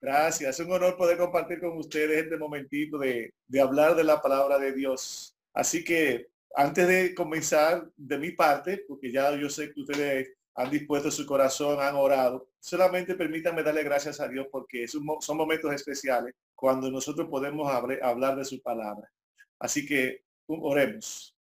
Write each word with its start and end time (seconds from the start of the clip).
Gracias, 0.00 0.60
un 0.60 0.72
honor 0.72 0.96
poder 0.96 1.16
compartir 1.16 1.58
con 1.60 1.76
ustedes 1.78 2.24
este 2.24 2.36
momentito 2.36 2.98
de, 2.98 3.32
de 3.46 3.60
hablar 3.60 3.94
de 3.96 4.04
la 4.04 4.20
palabra 4.20 4.58
de 4.58 4.72
Dios. 4.72 5.34
Así 5.54 5.82
que 5.82 6.28
antes 6.54 6.86
de 6.86 7.14
comenzar 7.14 7.88
de 7.96 8.18
mi 8.18 8.30
parte, 8.32 8.84
porque 8.86 9.10
ya 9.10 9.34
yo 9.36 9.48
sé 9.48 9.72
que 9.72 9.80
ustedes 9.80 10.32
han 10.54 10.70
dispuesto 10.70 11.10
su 11.10 11.26
corazón, 11.26 11.80
han 11.80 11.94
orado, 11.96 12.48
solamente 12.58 13.14
permítanme 13.14 13.62
darle 13.62 13.82
gracias 13.82 14.20
a 14.20 14.28
Dios 14.28 14.46
porque 14.50 14.86
son 14.88 15.36
momentos 15.36 15.72
especiales 15.72 16.34
cuando 16.54 16.90
nosotros 16.90 17.28
podemos 17.28 17.70
hablar 17.70 18.36
de 18.36 18.44
su 18.44 18.62
palabra. 18.62 19.10
Así 19.58 19.86
que 19.86 20.22
oremos. 20.46 21.36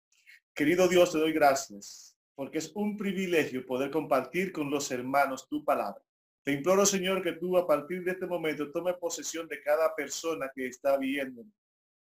Querido 0.53 0.87
Dios, 0.87 1.11
te 1.11 1.19
doy 1.19 1.31
gracias 1.31 2.13
porque 2.35 2.57
es 2.57 2.71
un 2.75 2.97
privilegio 2.97 3.65
poder 3.65 3.91
compartir 3.91 4.51
con 4.51 4.69
los 4.69 4.89
hermanos 4.91 5.47
tu 5.47 5.63
palabra. 5.63 6.01
Te 6.43 6.51
imploro, 6.51 6.85
Señor, 6.85 7.23
que 7.23 7.33
tú 7.33 7.57
a 7.57 7.65
partir 7.65 8.03
de 8.03 8.11
este 8.11 8.27
momento 8.27 8.69
tome 8.69 8.93
posesión 8.95 9.47
de 9.47 9.61
cada 9.61 9.95
persona 9.95 10.51
que 10.53 10.67
está 10.67 10.97
viendo 10.97 11.45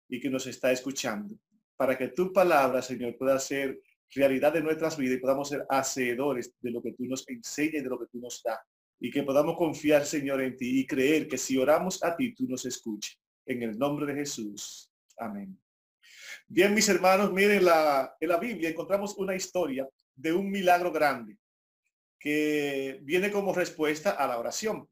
y 0.09 0.19
que 0.19 0.31
nos 0.31 0.47
está 0.47 0.71
escuchando, 0.71 1.35
para 1.77 1.95
que 1.95 2.07
tu 2.07 2.33
palabra, 2.33 2.81
Señor, 2.81 3.15
pueda 3.17 3.37
ser 3.37 3.79
realidad 4.09 4.53
de 4.53 4.61
nuestras 4.61 4.97
vidas 4.97 5.17
y 5.17 5.21
podamos 5.21 5.49
ser 5.49 5.65
hacedores 5.69 6.51
de 6.59 6.71
lo 6.71 6.81
que 6.81 6.93
tú 6.93 7.05
nos 7.05 7.27
enseñas 7.27 7.75
y 7.75 7.81
de 7.81 7.89
lo 7.89 7.99
que 7.99 8.07
tú 8.07 8.19
nos 8.19 8.41
das. 8.43 8.59
Y 8.99 9.11
que 9.11 9.23
podamos 9.23 9.57
confiar, 9.57 10.05
Señor, 10.05 10.41
en 10.41 10.57
ti 10.57 10.79
y 10.79 10.87
creer 10.87 11.27
que 11.27 11.37
si 11.37 11.57
oramos 11.57 12.03
a 12.03 12.15
ti, 12.15 12.33
tú 12.33 12.47
nos 12.47 12.65
escuches. 12.65 13.19
En 13.45 13.61
el 13.61 13.77
nombre 13.77 14.07
de 14.07 14.15
Jesús. 14.15 14.89
Amén. 15.17 15.59
Bien, 16.47 16.73
mis 16.73 16.89
hermanos, 16.89 17.31
miren 17.31 17.65
la, 17.65 18.15
en 18.19 18.29
la 18.29 18.37
Biblia 18.37 18.69
encontramos 18.69 19.15
una 19.17 19.35
historia 19.35 19.87
de 20.15 20.33
un 20.33 20.49
milagro 20.49 20.91
grande 20.91 21.37
que 22.25 23.01
viene 23.03 23.31
como 23.31 23.53
respuesta 23.53 24.09
a 24.09 24.25
la 24.25 24.39
oración. 24.39 24.89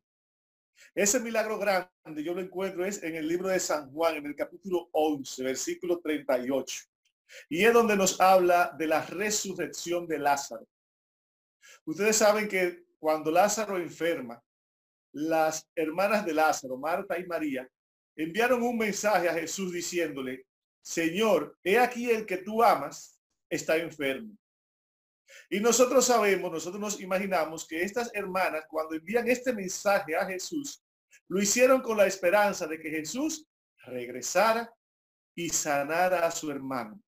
Ese 0.94 1.20
milagro 1.20 1.58
grande 1.58 2.24
yo 2.24 2.36
lo 2.36 2.42
encuentro 2.42 2.86
es 2.86 3.02
en 3.02 3.16
el 3.16 3.28
libro 3.28 3.48
de 3.48 3.60
San 3.60 3.92
Juan, 3.92 4.18
en 4.18 4.28
el 4.28 4.36
capítulo 4.36 4.90
11, 4.92 5.42
versículo 5.42 6.00
38. 6.00 6.84
Y 7.50 7.66
es 7.66 7.74
donde 7.74 7.96
nos 7.96 8.22
habla 8.22 8.76
de 8.78 8.86
la 8.86 9.04
resurrección 9.04 10.06
de 10.06 10.20
Lázaro. 10.20 10.68
Ustedes 11.86 12.18
saben 12.18 12.48
que 12.48 12.86
cuando 13.00 13.32
Lázaro 13.32 13.80
enferma, 13.80 14.40
las 15.14 15.68
hermanas 15.76 16.24
de 16.28 16.36
Lázaro, 16.36 16.78
Marta 16.78 17.18
y 17.18 17.26
María, 17.26 17.68
enviaron 18.16 18.62
un 18.62 18.78
mensaje 18.78 19.28
a 19.28 19.34
Jesús 19.34 19.74
diciéndole, 19.74 20.46
Señor, 20.84 21.58
he 21.64 21.80
aquí 21.80 22.12
el 22.12 22.28
que 22.28 22.38
tú 22.38 22.62
amas 22.62 23.20
está 23.50 23.76
enfermo. 23.78 24.38
Y 25.50 25.60
nosotros 25.60 26.06
sabemos, 26.06 26.52
nosotros 26.52 26.80
nos 26.80 27.00
imaginamos 27.02 27.68
que 27.68 27.84
estas 27.84 28.12
hermanas, 28.14 28.66
cuando 28.68 28.96
envían 28.96 29.28
este 29.28 29.54
mensaje 29.54 30.16
a 30.16 30.26
Jesús, 30.26 30.84
lo 31.28 31.42
hicieron 31.42 31.82
con 31.82 31.98
la 31.98 32.06
esperanza 32.06 32.68
de 32.68 32.80
que 32.80 32.90
Jesús 32.90 33.46
regresara 33.86 34.72
y 35.36 35.50
sanara 35.50 36.26
a 36.26 36.32
su 36.32 36.52
hermano. 36.52 37.02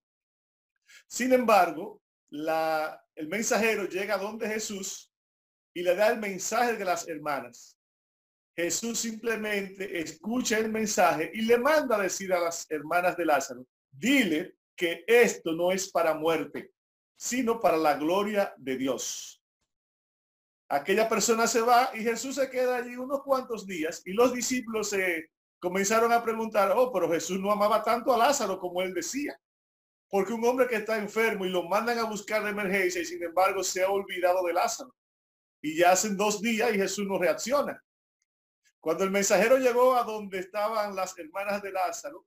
Sin 1.07 1.33
embargo, 1.33 2.01
la, 2.29 3.03
el 3.15 3.27
mensajero 3.27 3.87
llega 3.87 4.17
donde 4.17 4.47
Jesús 4.47 5.11
y 5.73 5.81
le 5.81 5.95
da 5.95 6.09
el 6.09 6.19
mensaje 6.19 6.77
de 6.77 6.85
las 6.85 7.07
hermanas. 7.07 7.77
Jesús 8.55 8.99
simplemente 8.99 9.99
escucha 9.99 10.57
el 10.57 10.71
mensaje 10.71 11.29
y 11.33 11.41
le 11.41 11.57
manda 11.57 11.97
decir 11.97 12.31
a 12.33 12.39
las 12.39 12.65
hermanas 12.69 13.17
de 13.17 13.25
Lázaro, 13.25 13.67
dile 13.91 14.55
que 14.75 15.03
esto 15.05 15.51
no 15.53 15.71
es 15.71 15.91
para 15.91 16.13
muerte, 16.13 16.71
sino 17.15 17.59
para 17.59 17.77
la 17.77 17.95
gloria 17.95 18.53
de 18.57 18.77
Dios. 18.77 19.41
Aquella 20.67 21.07
persona 21.07 21.47
se 21.47 21.61
va 21.61 21.91
y 21.93 22.01
Jesús 22.01 22.35
se 22.35 22.49
queda 22.49 22.77
allí 22.77 22.95
unos 22.95 23.21
cuantos 23.23 23.67
días 23.67 24.01
y 24.05 24.13
los 24.13 24.33
discípulos 24.33 24.89
se 24.89 25.29
comenzaron 25.59 26.11
a 26.11 26.23
preguntar, 26.23 26.71
oh, 26.75 26.91
pero 26.91 27.09
Jesús 27.09 27.39
no 27.39 27.51
amaba 27.51 27.83
tanto 27.83 28.13
a 28.13 28.17
Lázaro 28.17 28.59
como 28.59 28.81
él 28.81 28.93
decía. 28.93 29.39
Porque 30.09 30.33
un 30.33 30.45
hombre 30.45 30.67
que 30.67 30.75
está 30.75 30.97
enfermo 30.97 31.45
y 31.45 31.49
lo 31.49 31.63
mandan 31.63 31.97
a 31.99 32.03
buscar 32.03 32.43
de 32.43 32.51
emergencia 32.51 33.01
y 33.01 33.05
sin 33.05 33.21
embargo 33.23 33.63
se 33.63 33.83
ha 33.83 33.89
olvidado 33.89 34.43
de 34.45 34.53
Lázaro. 34.53 34.95
Y 35.61 35.77
ya 35.77 35.91
hacen 35.91 36.15
dos 36.15 36.41
días 36.41 36.73
y 36.73 36.77
Jesús 36.77 37.07
no 37.07 37.17
reacciona. 37.17 37.83
Cuando 38.79 39.03
el 39.03 39.09
mensajero 39.09 39.57
llegó 39.57 39.95
a 39.95 40.03
donde 40.03 40.39
estaban 40.39 40.95
las 40.95 41.17
hermanas 41.17 41.61
de 41.63 41.71
Lázaro, 41.71 42.25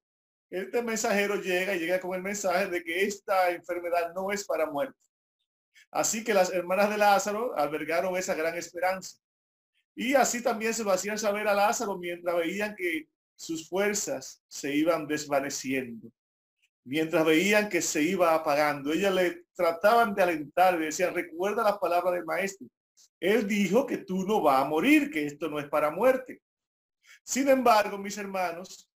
este 0.50 0.82
mensajero 0.82 1.36
llega 1.36 1.74
y 1.74 1.80
llega 1.80 2.00
con 2.00 2.14
el 2.14 2.22
mensaje 2.22 2.66
de 2.68 2.82
que 2.82 3.04
esta 3.04 3.50
enfermedad 3.50 4.12
no 4.14 4.30
es 4.32 4.44
para 4.44 4.70
muerte. 4.70 4.98
Así 5.90 6.24
que 6.24 6.34
las 6.34 6.52
hermanas 6.52 6.90
de 6.90 6.98
Lázaro 6.98 7.56
albergaron 7.56 8.16
esa 8.16 8.34
gran 8.34 8.56
esperanza. 8.56 9.18
Y 9.94 10.14
así 10.14 10.42
también 10.42 10.74
se 10.74 10.84
lo 10.84 10.92
hacían 10.92 11.18
saber 11.18 11.48
a 11.48 11.54
Lázaro 11.54 11.98
mientras 11.98 12.36
veían 12.36 12.74
que 12.76 13.08
sus 13.36 13.68
fuerzas 13.68 14.42
se 14.48 14.74
iban 14.74 15.06
desvaneciendo 15.06 16.10
mientras 16.88 17.24
veían 17.24 17.68
que 17.68 17.82
se 17.82 18.02
iba 18.02 18.34
apagando. 18.34 18.92
Ellas 18.92 19.14
le 19.14 19.44
trataban 19.54 20.14
de 20.14 20.22
alentar, 20.22 20.78
le 20.78 20.86
decían, 20.86 21.14
recuerda 21.14 21.62
la 21.62 21.78
palabra 21.78 22.12
del 22.12 22.24
maestro. 22.24 22.66
Él 23.20 23.46
dijo 23.46 23.86
que 23.86 23.98
tú 23.98 24.24
no 24.24 24.40
vas 24.40 24.62
a 24.62 24.68
morir, 24.68 25.10
que 25.10 25.26
esto 25.26 25.48
no 25.48 25.58
es 25.58 25.68
para 25.68 25.90
muerte. 25.90 26.40
Sin 27.22 27.48
embargo, 27.48 27.98
mis 27.98 28.16
hermanos, 28.16 28.87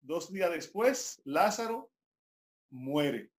dos 0.00 0.32
días 0.32 0.50
después, 0.50 1.20
Lázaro 1.24 1.90
muere. 2.70 3.30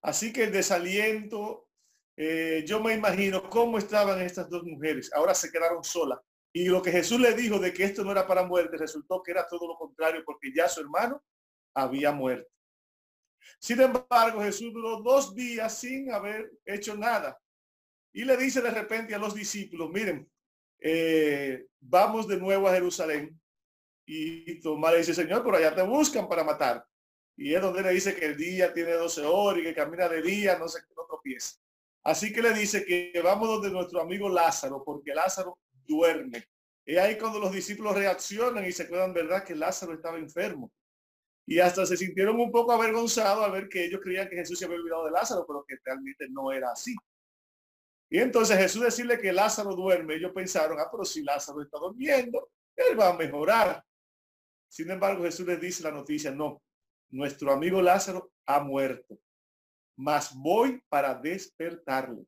Así 0.00 0.32
que 0.32 0.44
el 0.44 0.52
desaliento, 0.52 1.68
eh, 2.16 2.64
yo 2.66 2.82
me 2.82 2.94
imagino 2.94 3.48
cómo 3.48 3.78
estaban 3.78 4.20
estas 4.20 4.48
dos 4.50 4.64
mujeres. 4.64 5.12
Ahora 5.12 5.34
se 5.34 5.50
quedaron 5.50 5.84
solas. 5.84 6.18
Y 6.52 6.66
lo 6.66 6.82
que 6.82 6.92
Jesús 6.92 7.18
le 7.20 7.34
dijo 7.34 7.58
de 7.58 7.72
que 7.72 7.84
esto 7.84 8.04
no 8.04 8.12
era 8.12 8.26
para 8.26 8.44
muerte, 8.44 8.76
resultó 8.76 9.22
que 9.22 9.30
era 9.30 9.46
todo 9.46 9.66
lo 9.66 9.76
contrario, 9.76 10.22
porque 10.24 10.52
ya 10.54 10.68
su 10.68 10.80
hermano 10.80 11.22
había 11.74 12.12
muerto. 12.12 12.50
Sin 13.58 13.80
embargo, 13.80 14.42
Jesús 14.42 14.72
duró 14.72 15.00
dos 15.00 15.34
días 15.34 15.78
sin 15.78 16.12
haber 16.12 16.52
hecho 16.64 16.94
nada. 16.96 17.38
Y 18.12 18.24
le 18.24 18.36
dice 18.36 18.60
de 18.60 18.70
repente 18.70 19.14
a 19.14 19.18
los 19.18 19.34
discípulos, 19.34 19.90
miren, 19.90 20.30
eh, 20.80 21.66
vamos 21.80 22.28
de 22.28 22.36
nuevo 22.36 22.68
a 22.68 22.74
Jerusalén. 22.74 23.40
Y 24.06 24.60
Tomás 24.60 24.92
le 24.92 24.98
dice, 24.98 25.14
Señor, 25.14 25.42
por 25.42 25.54
allá 25.54 25.74
te 25.74 25.82
buscan 25.82 26.28
para 26.28 26.44
matar. 26.44 26.84
Y 27.36 27.54
es 27.54 27.62
donde 27.62 27.82
le 27.82 27.90
dice 27.90 28.14
que 28.14 28.26
el 28.26 28.36
día 28.36 28.72
tiene 28.72 28.92
12 28.92 29.24
horas 29.24 29.60
y 29.60 29.64
que 29.64 29.74
camina 29.74 30.08
de 30.08 30.22
día, 30.22 30.58
no 30.58 30.68
sé 30.68 30.80
qué, 30.86 30.94
no 30.96 31.06
tropieza. 31.06 31.56
Así 32.04 32.32
que 32.32 32.42
le 32.42 32.52
dice 32.52 32.84
que 32.84 33.12
vamos 33.22 33.48
donde 33.48 33.70
nuestro 33.70 34.00
amigo 34.00 34.28
Lázaro, 34.28 34.82
porque 34.84 35.14
Lázaro 35.14 35.58
duerme. 35.86 36.44
Y 36.84 36.96
ahí 36.96 37.16
cuando 37.16 37.38
los 37.38 37.52
discípulos 37.52 37.94
reaccionan 37.94 38.64
y 38.66 38.72
se 38.72 38.82
acuerdan, 38.82 39.14
¿verdad? 39.14 39.44
Que 39.44 39.54
Lázaro 39.54 39.94
estaba 39.94 40.18
enfermo 40.18 40.70
y 41.46 41.58
hasta 41.58 41.84
se 41.86 41.96
sintieron 41.96 42.38
un 42.38 42.50
poco 42.50 42.72
avergonzados 42.72 43.44
al 43.44 43.52
ver 43.52 43.68
que 43.68 43.84
ellos 43.84 44.00
creían 44.02 44.28
que 44.28 44.36
Jesús 44.36 44.58
se 44.58 44.64
había 44.64 44.78
olvidado 44.78 45.06
de 45.06 45.10
Lázaro, 45.10 45.44
pero 45.46 45.64
que 45.66 45.76
realmente 45.84 46.28
no 46.30 46.52
era 46.52 46.70
así. 46.70 46.94
Y 48.10 48.18
entonces 48.18 48.58
Jesús 48.58 48.82
decirle 48.82 49.18
que 49.18 49.32
Lázaro 49.32 49.74
duerme, 49.74 50.14
ellos 50.14 50.32
pensaron, 50.32 50.78
ah, 50.78 50.88
pero 50.90 51.04
si 51.04 51.22
Lázaro 51.22 51.62
está 51.62 51.78
durmiendo, 51.78 52.50
él 52.76 52.98
va 52.98 53.08
a 53.08 53.16
mejorar. 53.16 53.84
Sin 54.72 54.90
embargo, 54.90 55.24
Jesús 55.24 55.46
les 55.46 55.60
dice 55.60 55.82
la 55.82 55.90
noticia, 55.90 56.30
no, 56.30 56.62
nuestro 57.10 57.52
amigo 57.52 57.82
Lázaro 57.82 58.32
ha 58.46 58.58
muerto, 58.60 59.18
mas 59.98 60.34
voy 60.34 60.82
para 60.88 61.14
despertarlo. 61.14 62.24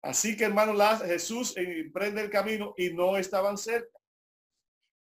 Así 0.00 0.34
que 0.34 0.44
hermano 0.44 0.74
Jesús 1.04 1.54
emprende 1.58 2.22
el 2.22 2.30
camino 2.30 2.72
y 2.78 2.94
no 2.94 3.18
estaban 3.18 3.58
cerca, 3.58 3.98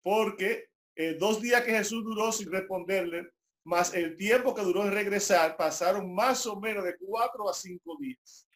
porque 0.04 0.68
eh, 0.94 1.16
dos 1.18 1.42
días 1.42 1.64
que 1.64 1.72
Jesús 1.72 2.04
duró 2.04 2.30
sin 2.30 2.48
responderle, 2.48 3.32
más 3.64 3.92
el 3.92 4.16
tiempo 4.16 4.54
que 4.54 4.62
duró 4.62 4.84
en 4.84 4.92
regresar, 4.92 5.56
pasaron 5.56 6.14
más 6.14 6.46
o 6.46 6.60
menos 6.60 6.84
de 6.84 6.96
cuatro 6.96 7.50
a 7.50 7.52
cinco 7.52 7.96
días. 7.98 8.46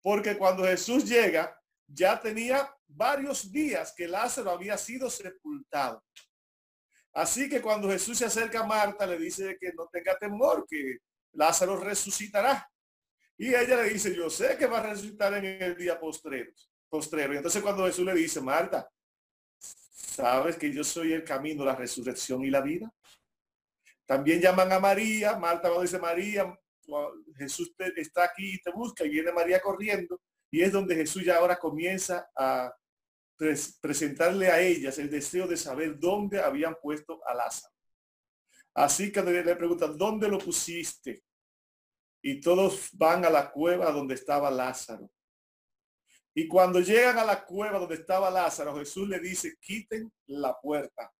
Porque 0.00 0.38
cuando 0.38 0.62
Jesús 0.62 1.08
llega, 1.08 1.60
ya 1.88 2.20
tenía 2.20 2.72
varios 2.86 3.50
días 3.50 3.92
que 3.96 4.06
Lázaro 4.06 4.52
había 4.52 4.78
sido 4.78 5.10
sepultado. 5.10 6.04
Así 7.18 7.48
que 7.48 7.60
cuando 7.60 7.88
Jesús 7.88 8.18
se 8.18 8.26
acerca 8.26 8.60
a 8.60 8.66
Marta, 8.66 9.06
le 9.06 9.18
dice 9.18 9.56
que 9.60 9.72
no 9.72 9.88
tenga 9.92 10.16
temor, 10.16 10.66
que 10.68 10.98
Lázaro 11.32 11.76
resucitará. 11.76 12.70
Y 13.36 13.48
ella 13.48 13.82
le 13.82 13.90
dice, 13.90 14.14
yo 14.14 14.30
sé 14.30 14.56
que 14.56 14.66
va 14.66 14.78
a 14.78 14.90
resucitar 14.90 15.34
en 15.34 15.44
el 15.62 15.76
día 15.76 15.98
postrero. 15.98 16.52
postrero. 16.88 17.34
Y 17.34 17.38
entonces 17.38 17.62
cuando 17.62 17.86
Jesús 17.86 18.04
le 18.04 18.14
dice, 18.14 18.40
Marta, 18.40 18.88
¿Sabes 20.18 20.56
que 20.56 20.72
yo 20.72 20.82
soy 20.82 21.12
el 21.12 21.22
camino, 21.22 21.64
la 21.64 21.76
resurrección 21.76 22.44
y 22.44 22.50
la 22.50 22.60
vida? 22.60 22.92
También 24.04 24.40
llaman 24.40 24.72
a 24.72 24.80
María, 24.80 25.36
Marta 25.36 25.70
dice 25.80 25.98
María, 26.00 26.58
Jesús 27.36 27.72
está 27.94 28.24
aquí 28.24 28.54
y 28.54 28.58
te 28.60 28.72
busca 28.72 29.04
y 29.04 29.10
viene 29.10 29.30
María 29.30 29.60
corriendo 29.60 30.20
y 30.50 30.62
es 30.62 30.72
donde 30.72 30.96
Jesús 30.96 31.24
ya 31.24 31.36
ahora 31.36 31.56
comienza 31.56 32.28
a 32.34 32.74
presentarle 33.80 34.48
a 34.48 34.60
ellas 34.60 34.98
el 34.98 35.10
deseo 35.10 35.46
de 35.46 35.56
saber 35.56 35.98
dónde 35.98 36.40
habían 36.40 36.76
puesto 36.82 37.20
a 37.26 37.34
Lázaro. 37.34 37.74
Así 38.74 39.10
que 39.10 39.22
le 39.22 39.56
preguntan, 39.56 39.96
¿dónde 39.96 40.28
lo 40.28 40.38
pusiste? 40.38 41.24
Y 42.22 42.40
todos 42.40 42.90
van 42.92 43.24
a 43.24 43.30
la 43.30 43.50
cueva 43.50 43.90
donde 43.90 44.14
estaba 44.14 44.50
Lázaro. 44.50 45.10
Y 46.34 46.46
cuando 46.46 46.80
llegan 46.80 47.18
a 47.18 47.24
la 47.24 47.44
cueva 47.44 47.78
donde 47.78 47.96
estaba 47.96 48.30
Lázaro, 48.30 48.76
Jesús 48.76 49.08
le 49.08 49.18
dice, 49.18 49.56
quiten 49.60 50.12
la 50.26 50.56
puerta. 50.60 51.12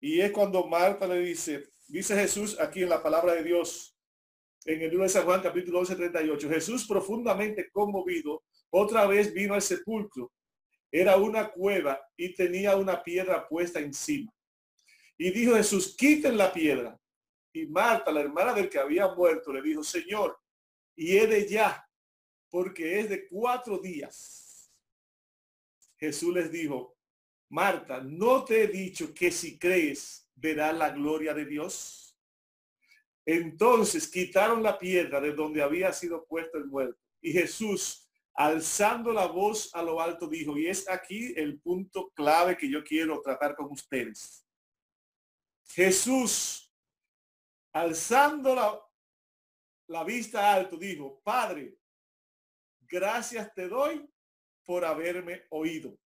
Y 0.00 0.20
es 0.20 0.32
cuando 0.32 0.66
Marta 0.66 1.06
le 1.06 1.20
dice, 1.20 1.70
dice 1.88 2.14
Jesús 2.14 2.58
aquí 2.60 2.82
en 2.82 2.90
la 2.90 3.02
palabra 3.02 3.32
de 3.32 3.42
Dios, 3.42 3.96
en 4.66 4.82
el 4.82 4.90
libro 4.90 5.04
de 5.04 5.08
San 5.10 5.24
Juan 5.24 5.42
capítulo 5.42 5.78
11, 5.80 5.96
38, 5.96 6.48
Jesús 6.48 6.86
profundamente 6.86 7.70
conmovido, 7.70 8.42
otra 8.70 9.06
vez 9.06 9.32
vino 9.32 9.54
al 9.54 9.62
sepulcro. 9.62 10.30
Era 10.96 11.16
una 11.16 11.50
cueva 11.50 12.00
y 12.16 12.32
tenía 12.34 12.76
una 12.76 13.02
piedra 13.02 13.48
puesta 13.48 13.80
encima. 13.80 14.32
Y 15.18 15.32
dijo 15.32 15.56
Jesús, 15.56 15.96
quiten 15.96 16.36
la 16.36 16.52
piedra. 16.52 16.96
Y 17.52 17.66
Marta, 17.66 18.12
la 18.12 18.20
hermana 18.20 18.54
del 18.54 18.70
que 18.70 18.78
había 18.78 19.08
muerto, 19.08 19.52
le 19.52 19.60
dijo, 19.60 19.82
Señor, 19.82 20.38
y 20.94 21.16
he 21.16 21.26
de 21.26 21.48
ya, 21.48 21.84
porque 22.48 23.00
es 23.00 23.08
de 23.08 23.26
cuatro 23.26 23.78
días. 23.78 24.72
Jesús 25.98 26.32
les 26.32 26.52
dijo, 26.52 26.96
Marta, 27.48 28.00
¿no 28.00 28.44
te 28.44 28.62
he 28.62 28.68
dicho 28.68 29.12
que 29.12 29.32
si 29.32 29.58
crees 29.58 30.30
verás 30.36 30.76
la 30.76 30.90
gloria 30.90 31.34
de 31.34 31.44
Dios? 31.44 32.16
Entonces 33.26 34.06
quitaron 34.06 34.62
la 34.62 34.78
piedra 34.78 35.20
de 35.20 35.32
donde 35.32 35.60
había 35.60 35.92
sido 35.92 36.24
puesto 36.24 36.56
el 36.56 36.66
muerto. 36.66 37.00
Y 37.20 37.32
Jesús, 37.32 38.03
alzando 38.34 39.12
la 39.12 39.26
voz 39.26 39.74
a 39.74 39.82
lo 39.82 40.00
alto, 40.00 40.28
dijo, 40.28 40.58
y 40.58 40.66
es 40.66 40.88
aquí 40.88 41.32
el 41.36 41.60
punto 41.60 42.10
clave 42.10 42.56
que 42.56 42.68
yo 42.68 42.82
quiero 42.82 43.20
tratar 43.20 43.54
con 43.54 43.70
ustedes. 43.70 44.44
Jesús 45.66 46.72
alzando 47.72 48.54
la, 48.54 48.80
la 49.88 50.04
vista 50.04 50.52
alto, 50.52 50.76
dijo, 50.76 51.20
Padre, 51.22 51.76
gracias 52.80 53.52
te 53.54 53.68
doy 53.68 54.08
por 54.64 54.84
haberme 54.84 55.44
oído. 55.50 55.98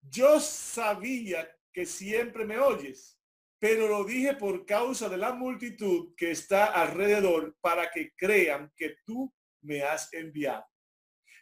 Yo 0.00 0.40
sabía 0.40 1.50
que 1.72 1.84
siempre 1.84 2.44
me 2.44 2.58
oyes, 2.58 3.18
pero 3.58 3.88
lo 3.88 4.04
dije 4.04 4.34
por 4.34 4.64
causa 4.64 5.08
de 5.08 5.16
la 5.16 5.32
multitud 5.32 6.14
que 6.16 6.30
está 6.30 6.66
alrededor 6.66 7.56
para 7.60 7.90
que 7.90 8.14
crean 8.14 8.72
que 8.76 8.96
tú 9.04 9.32
me 9.62 9.82
has 9.82 10.12
enviado. 10.12 10.64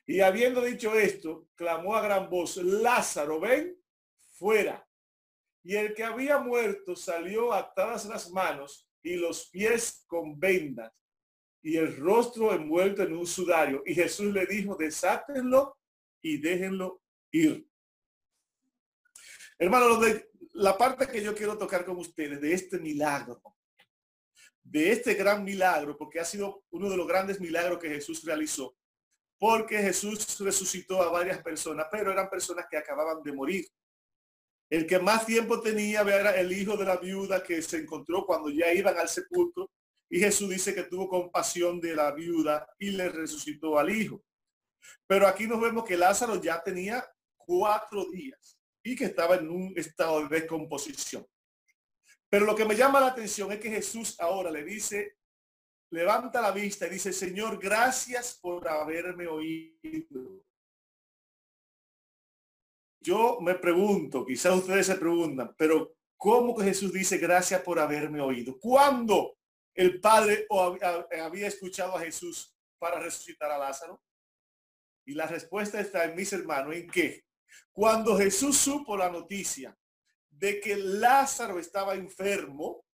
Y 0.06 0.20
habiendo 0.20 0.62
dicho 0.62 0.94
esto, 0.94 1.48
clamó 1.54 1.96
a 1.96 2.02
gran 2.02 2.28
voz, 2.28 2.56
Lázaro, 2.58 3.40
ven 3.40 3.76
fuera. 4.36 4.86
Y 5.62 5.76
el 5.76 5.94
que 5.94 6.04
había 6.04 6.38
muerto 6.38 6.94
salió 6.94 7.52
atadas 7.52 8.04
las 8.06 8.30
manos 8.30 8.88
y 9.02 9.16
los 9.16 9.48
pies 9.48 10.04
con 10.06 10.38
vendas 10.38 10.92
y 11.64 11.78
el 11.78 11.96
rostro 11.96 12.52
envuelto 12.52 13.02
en 13.02 13.16
un 13.16 13.26
sudario. 13.26 13.82
Y 13.86 13.94
Jesús 13.94 14.32
le 14.32 14.44
dijo, 14.44 14.76
desátenlo 14.76 15.78
y 16.20 16.36
déjenlo 16.36 17.02
ir. 17.32 17.66
Hermano, 19.58 19.98
la 20.52 20.76
parte 20.76 21.08
que 21.08 21.22
yo 21.22 21.34
quiero 21.34 21.56
tocar 21.56 21.86
con 21.86 21.96
ustedes 21.96 22.38
de 22.42 22.52
este 22.52 22.78
milagro, 22.78 23.40
de 24.62 24.92
este 24.92 25.14
gran 25.14 25.42
milagro, 25.42 25.96
porque 25.96 26.20
ha 26.20 26.24
sido 26.24 26.64
uno 26.70 26.90
de 26.90 26.98
los 26.98 27.08
grandes 27.08 27.40
milagros 27.40 27.78
que 27.78 27.88
Jesús 27.88 28.22
realizó, 28.24 28.76
porque 29.38 29.78
Jesús 29.78 30.38
resucitó 30.40 31.02
a 31.02 31.10
varias 31.10 31.42
personas, 31.42 31.86
pero 31.90 32.12
eran 32.12 32.30
personas 32.30 32.66
que 32.70 32.76
acababan 32.76 33.22
de 33.22 33.32
morir. 33.32 33.66
El 34.70 34.86
que 34.86 34.98
más 34.98 35.26
tiempo 35.26 35.60
tenía 35.60 36.00
era 36.00 36.34
el 36.36 36.50
hijo 36.52 36.76
de 36.76 36.84
la 36.84 36.96
viuda 36.96 37.42
que 37.42 37.60
se 37.62 37.78
encontró 37.78 38.24
cuando 38.24 38.50
ya 38.50 38.72
iban 38.72 38.96
al 38.96 39.08
sepulcro. 39.08 39.70
Y 40.08 40.18
Jesús 40.18 40.48
dice 40.48 40.74
que 40.74 40.84
tuvo 40.84 41.08
compasión 41.08 41.80
de 41.80 41.94
la 41.94 42.12
viuda 42.12 42.66
y 42.78 42.90
le 42.90 43.08
resucitó 43.08 43.78
al 43.78 43.90
hijo. 43.90 44.22
Pero 45.06 45.26
aquí 45.26 45.46
nos 45.46 45.60
vemos 45.60 45.84
que 45.84 45.96
Lázaro 45.96 46.40
ya 46.40 46.62
tenía 46.62 47.06
cuatro 47.36 48.10
días 48.10 48.58
y 48.82 48.96
que 48.96 49.04
estaba 49.04 49.36
en 49.36 49.50
un 49.50 49.72
estado 49.76 50.26
de 50.26 50.40
descomposición. 50.40 51.26
Pero 52.28 52.46
lo 52.46 52.54
que 52.54 52.64
me 52.64 52.74
llama 52.74 53.00
la 53.00 53.08
atención 53.08 53.52
es 53.52 53.60
que 53.60 53.70
Jesús 53.70 54.18
ahora 54.18 54.50
le 54.50 54.64
dice, 54.64 55.16
levanta 55.94 56.40
la 56.40 56.50
vista 56.50 56.86
y 56.86 56.90
dice, 56.90 57.12
Señor, 57.12 57.58
gracias 57.58 58.36
por 58.42 58.66
haberme 58.68 59.28
oído. 59.28 60.44
Yo 63.00 63.38
me 63.40 63.54
pregunto, 63.54 64.26
quizás 64.26 64.56
ustedes 64.56 64.86
se 64.86 64.96
preguntan, 64.96 65.54
pero 65.56 65.94
¿cómo 66.16 66.56
que 66.56 66.64
Jesús 66.64 66.92
dice 66.92 67.18
gracias 67.18 67.62
por 67.62 67.78
haberme 67.78 68.20
oído? 68.20 68.58
¿Cuándo 68.58 69.38
el 69.72 70.00
Padre 70.00 70.48
había 71.22 71.46
escuchado 71.46 71.96
a 71.96 72.00
Jesús 72.00 72.52
para 72.80 72.98
resucitar 72.98 73.52
a 73.52 73.58
Lázaro? 73.58 74.02
Y 75.06 75.14
la 75.14 75.28
respuesta 75.28 75.78
está 75.78 76.04
en 76.06 76.16
mis 76.16 76.32
hermanos, 76.32 76.74
¿en 76.74 76.90
qué? 76.90 77.24
Cuando 77.72 78.16
Jesús 78.16 78.56
supo 78.56 78.96
la 78.96 79.10
noticia 79.10 79.78
de 80.28 80.58
que 80.58 80.74
Lázaro 80.74 81.60
estaba 81.60 81.94
enfermo, 81.94 82.84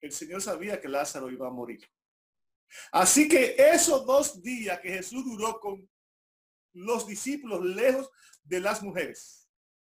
el 0.00 0.10
Señor 0.10 0.42
sabía 0.42 0.80
que 0.80 0.88
Lázaro 0.88 1.30
iba 1.30 1.46
a 1.46 1.52
morir. 1.52 1.88
Así 2.92 3.28
que 3.28 3.54
esos 3.58 4.04
dos 4.06 4.42
días 4.42 4.80
que 4.80 4.90
Jesús 4.90 5.24
duró 5.24 5.58
con 5.60 5.88
los 6.72 7.06
discípulos 7.06 7.64
lejos 7.64 8.10
de 8.44 8.60
las 8.60 8.82
mujeres, 8.82 9.48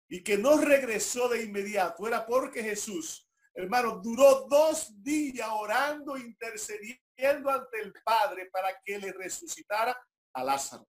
y 0.07 0.23
que 0.23 0.37
no 0.37 0.57
regresó 0.57 1.27
de 1.29 1.43
inmediato 1.43 2.07
era 2.07 2.25
porque 2.25 2.63
Jesús, 2.63 3.27
hermano, 3.53 3.99
duró 4.03 4.47
dos 4.49 4.91
días 5.01 5.49
orando, 5.51 6.17
intercediendo 6.17 7.49
ante 7.49 7.81
el 7.81 7.93
Padre 8.03 8.49
para 8.51 8.79
que 8.83 8.99
le 8.99 9.11
resucitara 9.11 9.97
a 10.33 10.43
Lázaro. 10.43 10.87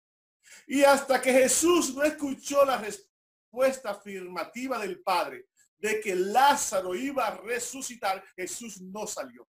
Y 0.67 0.83
hasta 0.83 1.21
que 1.21 1.33
Jesús 1.33 1.95
no 1.95 2.03
escuchó 2.03 2.65
la 2.65 2.79
respuesta 2.79 3.91
afirmativa 3.91 4.79
del 4.79 5.01
Padre 5.03 5.47
de 5.79 6.01
que 6.01 6.15
Lázaro 6.15 6.95
iba 6.95 7.27
a 7.27 7.37
resucitar, 7.37 8.25
Jesús 8.35 8.81
no 8.81 9.07
salió. 9.07 9.49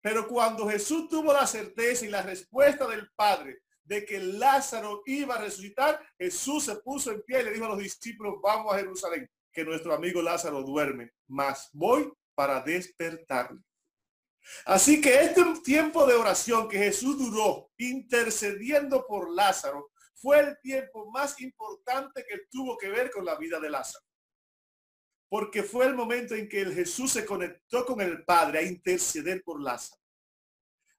Pero 0.00 0.26
cuando 0.26 0.68
Jesús 0.68 1.08
tuvo 1.08 1.32
la 1.32 1.46
certeza 1.46 2.06
y 2.06 2.08
la 2.08 2.22
respuesta 2.22 2.86
del 2.86 3.10
Padre 3.14 3.62
de 3.84 4.04
que 4.04 4.18
Lázaro 4.18 5.02
iba 5.04 5.34
a 5.34 5.40
resucitar, 5.40 6.00
Jesús 6.18 6.64
se 6.64 6.76
puso 6.76 7.10
en 7.10 7.22
pie 7.22 7.40
y 7.40 7.44
le 7.44 7.52
dijo 7.52 7.66
a 7.66 7.70
los 7.70 7.78
discípulos, 7.78 8.36
vamos 8.42 8.72
a 8.72 8.78
Jerusalén, 8.78 9.28
que 9.52 9.64
nuestro 9.64 9.92
amigo 9.92 10.22
Lázaro 10.22 10.62
duerme, 10.62 11.12
mas 11.26 11.68
voy 11.72 12.10
para 12.34 12.60
despertarle. 12.60 13.60
Así 14.64 15.00
que 15.00 15.22
este 15.22 15.42
tiempo 15.64 16.06
de 16.06 16.14
oración 16.14 16.68
que 16.68 16.78
Jesús 16.78 17.18
duró 17.18 17.70
intercediendo 17.76 19.06
por 19.06 19.34
Lázaro 19.34 19.90
fue 20.14 20.40
el 20.40 20.58
tiempo 20.60 21.10
más 21.10 21.40
importante 21.40 22.24
que 22.28 22.42
tuvo 22.50 22.76
que 22.78 22.88
ver 22.88 23.10
con 23.10 23.24
la 23.24 23.36
vida 23.36 23.58
de 23.58 23.70
Lázaro. 23.70 24.04
Porque 25.30 25.62
fue 25.62 25.86
el 25.86 25.94
momento 25.94 26.34
en 26.34 26.46
que 26.46 26.60
el 26.60 26.74
Jesús 26.74 27.12
se 27.12 27.24
conectó 27.24 27.86
con 27.86 28.02
el 28.02 28.22
Padre 28.24 28.58
a 28.58 28.62
interceder 28.62 29.42
por 29.42 29.62
Lázaro. 29.62 30.02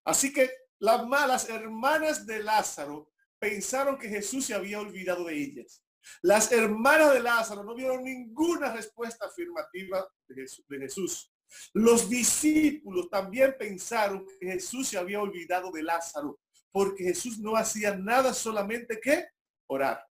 Así 0.04 0.34
que 0.34 0.50
las 0.80 1.06
malas 1.06 1.48
hermanas 1.50 2.26
de 2.26 2.42
Lázaro 2.42 3.12
pensaron 3.38 4.00
que 4.00 4.10
Jesús 4.10 4.46
se 4.46 4.56
había 4.56 4.80
olvidado 4.80 5.26
de 5.26 5.36
ellas. 5.36 5.84
Las 6.22 6.52
hermanas 6.52 7.14
de 7.14 7.20
Lázaro 7.20 7.64
no 7.64 7.76
vieron 7.76 8.04
ninguna 8.04 8.74
respuesta 8.74 9.28
afirmativa 9.28 10.08
de 10.28 10.80
Jesús. 10.80 11.32
Los 11.74 12.10
discípulos 12.10 13.10
también 13.10 13.56
pensaron 13.60 14.26
que 14.40 14.48
Jesús 14.48 14.88
se 14.88 14.98
había 14.98 15.22
olvidado 15.22 15.72
de 15.72 15.84
Lázaro, 15.84 16.40
porque 16.72 17.04
Jesús 17.04 17.38
no 17.40 17.56
hacía 17.56 17.96
nada 17.96 18.34
solamente 18.34 19.00
que 19.00 19.28
orar. 19.68 20.06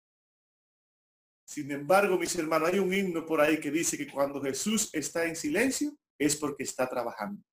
Sin 1.49 1.71
embargo, 1.71 2.19
mis 2.19 2.35
hermanos, 2.35 2.69
hay 2.69 2.77
un 2.77 2.93
himno 2.93 3.25
por 3.25 3.41
ahí 3.41 3.59
que 3.59 3.71
dice 3.71 3.97
que 3.97 4.07
cuando 4.07 4.39
Jesús 4.39 4.87
está 4.93 5.25
en 5.25 5.35
silencio 5.35 5.97
es 6.15 6.35
porque 6.35 6.61
está 6.61 6.87
trabajando. 6.87 7.43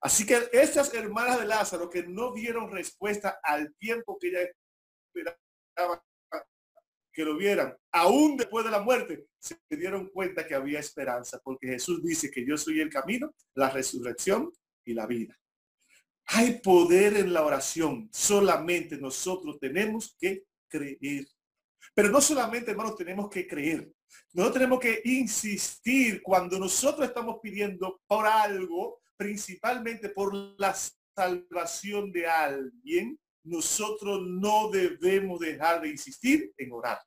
Así 0.00 0.24
que 0.24 0.48
estas 0.52 0.94
hermanas 0.94 1.40
de 1.40 1.44
Lázaro 1.44 1.90
que 1.90 2.02
no 2.04 2.32
dieron 2.32 2.72
respuesta 2.72 3.38
al 3.42 3.74
tiempo 3.74 4.16
que 4.18 4.28
ella 4.28 4.40
esperaba 4.40 6.02
que 7.12 7.24
lo 7.26 7.36
vieran, 7.36 7.76
aún 7.92 8.38
después 8.38 8.64
de 8.64 8.70
la 8.70 8.80
muerte, 8.80 9.26
se 9.38 9.58
dieron 9.68 10.08
cuenta 10.08 10.46
que 10.46 10.54
había 10.54 10.80
esperanza, 10.80 11.38
porque 11.44 11.66
Jesús 11.66 12.02
dice 12.02 12.30
que 12.30 12.46
yo 12.46 12.56
soy 12.56 12.80
el 12.80 12.88
camino, 12.88 13.34
la 13.54 13.68
resurrección 13.68 14.50
y 14.82 14.94
la 14.94 15.06
vida. 15.06 15.38
Hay 16.28 16.60
poder 16.60 17.18
en 17.18 17.34
la 17.34 17.44
oración, 17.44 18.08
solamente 18.10 18.96
nosotros 18.96 19.58
tenemos 19.60 20.16
que 20.18 20.44
creer. 20.68 21.26
Pero 21.96 22.10
no 22.10 22.20
solamente, 22.20 22.72
hermanos, 22.72 22.94
tenemos 22.94 23.30
que 23.30 23.48
creer. 23.48 23.90
Nosotros 24.34 24.52
tenemos 24.52 24.80
que 24.80 25.00
insistir 25.06 26.20
cuando 26.22 26.58
nosotros 26.58 27.08
estamos 27.08 27.38
pidiendo 27.42 28.02
por 28.06 28.26
algo, 28.26 29.00
principalmente 29.16 30.10
por 30.10 30.34
la 30.60 30.76
salvación 31.16 32.12
de 32.12 32.26
alguien, 32.26 33.18
nosotros 33.44 34.20
no 34.26 34.68
debemos 34.70 35.40
dejar 35.40 35.80
de 35.80 35.88
insistir 35.88 36.52
en 36.58 36.72
orar. 36.72 36.98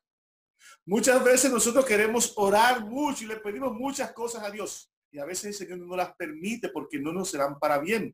Muchas 0.84 1.22
veces 1.22 1.52
nosotros 1.52 1.86
queremos 1.86 2.32
orar 2.34 2.84
mucho 2.84 3.22
y 3.22 3.28
le 3.28 3.36
pedimos 3.36 3.72
muchas 3.72 4.10
cosas 4.12 4.42
a 4.42 4.50
Dios 4.50 4.92
y 5.12 5.20
a 5.20 5.24
veces 5.24 5.44
el 5.44 5.54
Señor 5.54 5.78
no 5.86 5.94
las 5.94 6.16
permite 6.16 6.68
porque 6.68 6.98
no 6.98 7.12
nos 7.12 7.30
serán 7.30 7.60
para 7.60 7.78
bien. 7.78 8.12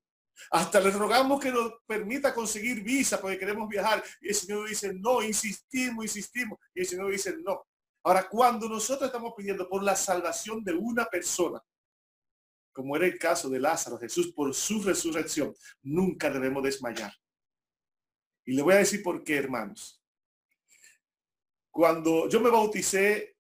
Hasta 0.50 0.81
le 0.81 0.90
rogamos 0.90 1.40
que 1.40 1.50
nos 1.50 1.73
permita 1.87 2.35
conseguir 2.35 2.83
visa 2.83 3.21
porque 3.21 3.38
queremos 3.38 3.69
viajar. 3.69 4.02
Y 4.21 4.28
el 4.28 4.35
Señor 4.35 4.69
dice, 4.69 4.93
no, 4.95 5.23
insistimos, 5.23 6.05
insistimos. 6.05 6.59
Y 6.75 6.81
el 6.81 6.87
Señor 6.87 7.11
dice, 7.11 7.37
no. 7.43 7.66
Ahora, 8.02 8.28
cuando 8.28 8.69
nosotros 8.69 9.09
estamos 9.09 9.35
pidiendo 9.37 9.69
por 9.69 9.83
la 9.83 9.97
salvación 9.97 10.62
de 10.62 10.75
una 10.75 11.07
persona, 11.07 11.61
como 12.73 12.95
era 12.95 13.07
el 13.07 13.19
caso 13.19 13.49
de 13.49 13.59
Lázaro, 13.59 13.99
Jesús 13.99 14.33
por 14.33 14.55
su 14.55 14.83
resurrección, 14.83 15.55
nunca 15.83 16.31
debemos 16.31 16.62
desmayar. 16.62 17.12
Y 18.45 18.52
le 18.52 18.62
voy 18.62 18.75
a 18.75 18.78
decir 18.78 19.02
por 19.02 19.25
qué, 19.25 19.37
hermanos. 19.37 20.00
Cuando 21.71 22.28
yo 22.28 22.40
me 22.40 22.50
bauticé 22.50 23.37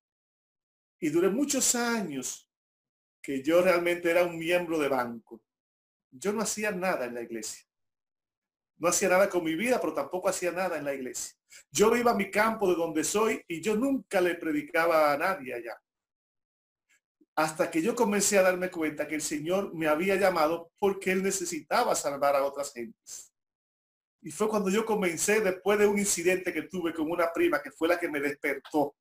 y 0.98 1.10
duré 1.10 1.28
muchos 1.28 1.74
años 1.74 2.50
que 3.22 3.42
yo 3.42 3.62
realmente 3.62 4.10
era 4.10 4.24
un 4.24 4.38
miembro 4.38 4.78
de 4.78 4.88
banco, 4.88 5.42
yo 6.10 6.32
no 6.32 6.42
hacía 6.42 6.70
nada 6.70 7.06
en 7.06 7.14
la 7.14 7.22
iglesia. 7.22 7.66
No 8.78 8.88
hacía 8.88 9.08
nada 9.08 9.28
con 9.28 9.42
mi 9.42 9.54
vida, 9.54 9.80
pero 9.80 9.94
tampoco 9.94 10.28
hacía 10.28 10.52
nada 10.52 10.76
en 10.76 10.84
la 10.84 10.94
iglesia. 10.94 11.34
Yo 11.70 11.94
iba 11.96 12.10
a 12.10 12.16
mi 12.16 12.30
campo 12.30 12.68
de 12.68 12.76
donde 12.76 13.04
soy 13.04 13.42
y 13.48 13.60
yo 13.62 13.74
nunca 13.74 14.20
le 14.20 14.34
predicaba 14.34 15.12
a 15.12 15.16
nadie 15.16 15.54
allá. 15.54 15.80
Hasta 17.34 17.70
que 17.70 17.82
yo 17.82 17.94
comencé 17.94 18.38
a 18.38 18.42
darme 18.42 18.70
cuenta 18.70 19.06
que 19.06 19.14
el 19.14 19.22
Señor 19.22 19.74
me 19.74 19.88
había 19.88 20.16
llamado 20.16 20.72
porque 20.78 21.12
Él 21.12 21.22
necesitaba 21.22 21.94
salvar 21.94 22.36
a 22.36 22.44
otras 22.44 22.72
gentes. 22.72 23.32
Y 24.22 24.30
fue 24.30 24.48
cuando 24.48 24.70
yo 24.70 24.84
comencé, 24.84 25.40
después 25.40 25.78
de 25.78 25.86
un 25.86 25.98
incidente 25.98 26.52
que 26.52 26.62
tuve 26.62 26.92
con 26.92 27.10
una 27.10 27.32
prima, 27.32 27.62
que 27.62 27.70
fue 27.70 27.88
la 27.88 27.98
que 27.98 28.08
me 28.08 28.20
despertó, 28.20 28.96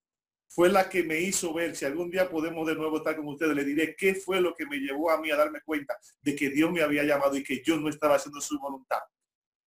fue 0.47 0.69
la 0.69 0.89
que 0.89 1.03
me 1.03 1.19
hizo 1.19 1.53
ver, 1.53 1.75
si 1.75 1.85
algún 1.85 2.09
día 2.09 2.29
podemos 2.29 2.65
de 2.67 2.75
nuevo 2.75 2.97
estar 2.97 3.15
con 3.15 3.27
ustedes, 3.27 3.55
le 3.55 3.63
diré 3.63 3.95
qué 3.95 4.15
fue 4.15 4.39
lo 4.39 4.53
que 4.55 4.65
me 4.65 4.77
llevó 4.77 5.11
a 5.11 5.19
mí 5.19 5.29
a 5.31 5.35
darme 5.35 5.61
cuenta 5.61 5.97
de 6.21 6.35
que 6.35 6.49
Dios 6.49 6.71
me 6.71 6.81
había 6.81 7.03
llamado 7.03 7.35
y 7.35 7.43
que 7.43 7.61
yo 7.63 7.77
no 7.77 7.89
estaba 7.89 8.15
haciendo 8.15 8.39
su 8.39 8.59
voluntad. 8.59 8.99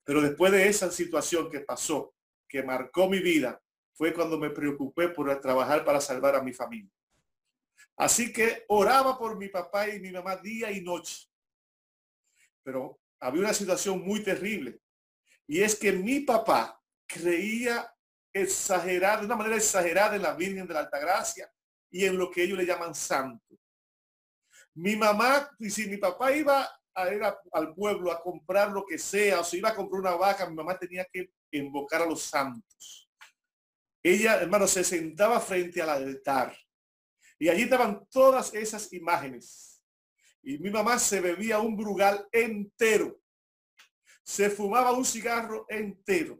Pero 0.03 0.21
después 0.21 0.51
de 0.51 0.67
esa 0.67 0.91
situación 0.91 1.49
que 1.49 1.59
pasó, 1.59 2.15
que 2.47 2.63
marcó 2.63 3.07
mi 3.07 3.19
vida, 3.19 3.61
fue 3.93 4.13
cuando 4.13 4.39
me 4.39 4.49
preocupé 4.49 5.09
por 5.09 5.39
trabajar 5.39 5.85
para 5.85 6.01
salvar 6.01 6.35
a 6.35 6.41
mi 6.41 6.53
familia. 6.53 6.91
Así 7.95 8.33
que 8.33 8.65
oraba 8.67 9.17
por 9.17 9.37
mi 9.37 9.49
papá 9.49 9.87
y 9.89 9.99
mi 9.99 10.11
mamá 10.11 10.35
día 10.37 10.71
y 10.71 10.81
noche. 10.81 11.27
Pero 12.63 12.99
había 13.19 13.41
una 13.41 13.53
situación 13.53 14.01
muy 14.01 14.23
terrible. 14.23 14.79
Y 15.45 15.61
es 15.61 15.75
que 15.75 15.91
mi 15.91 16.21
papá 16.21 16.81
creía 17.05 17.93
exagerar, 18.33 19.19
de 19.19 19.25
una 19.25 19.35
manera 19.35 19.57
exagerada 19.57 20.15
en 20.15 20.21
la 20.21 20.33
Virgen 20.33 20.67
de 20.67 20.73
la 20.73 20.81
Altagracia 20.81 21.51
y 21.89 22.05
en 22.05 22.17
lo 22.17 22.29
que 22.31 22.43
ellos 22.43 22.57
le 22.57 22.65
llaman 22.65 22.95
santo. 22.95 23.55
Mi 24.73 24.95
mamá, 24.95 25.50
y 25.59 25.69
si 25.69 25.88
mi 25.88 25.97
papá 25.97 26.31
iba 26.31 26.69
a 26.93 27.13
ir 27.13 27.21
al 27.23 27.73
pueblo 27.73 28.11
a 28.11 28.21
comprar 28.21 28.71
lo 28.71 28.85
que 28.85 28.97
sea, 28.97 29.39
o 29.41 29.43
si 29.43 29.57
iba 29.57 29.69
a 29.69 29.75
comprar 29.75 30.01
una 30.01 30.15
vaca, 30.15 30.50
mi 30.50 30.55
mamá 30.55 30.77
tenía 30.77 31.05
que 31.11 31.31
invocar 31.51 32.01
a 32.01 32.05
los 32.05 32.23
santos. 32.23 33.09
Ella, 34.03 34.41
hermano, 34.41 34.67
se 34.67 34.83
sentaba 34.83 35.39
frente 35.39 35.81
al 35.81 35.89
altar 35.89 36.55
y 37.41 37.50
allí 37.50 37.63
estaban 37.63 38.05
todas 38.11 38.53
esas 38.53 38.93
imágenes. 38.93 39.83
Y 40.43 40.59
mi 40.59 40.69
mamá 40.69 41.00
se 41.00 41.19
bebía 41.19 41.59
un 41.59 41.75
brugal 41.75 42.27
entero. 42.31 43.19
Se 44.23 44.51
fumaba 44.51 44.91
un 44.91 45.03
cigarro 45.03 45.65
entero. 45.67 46.39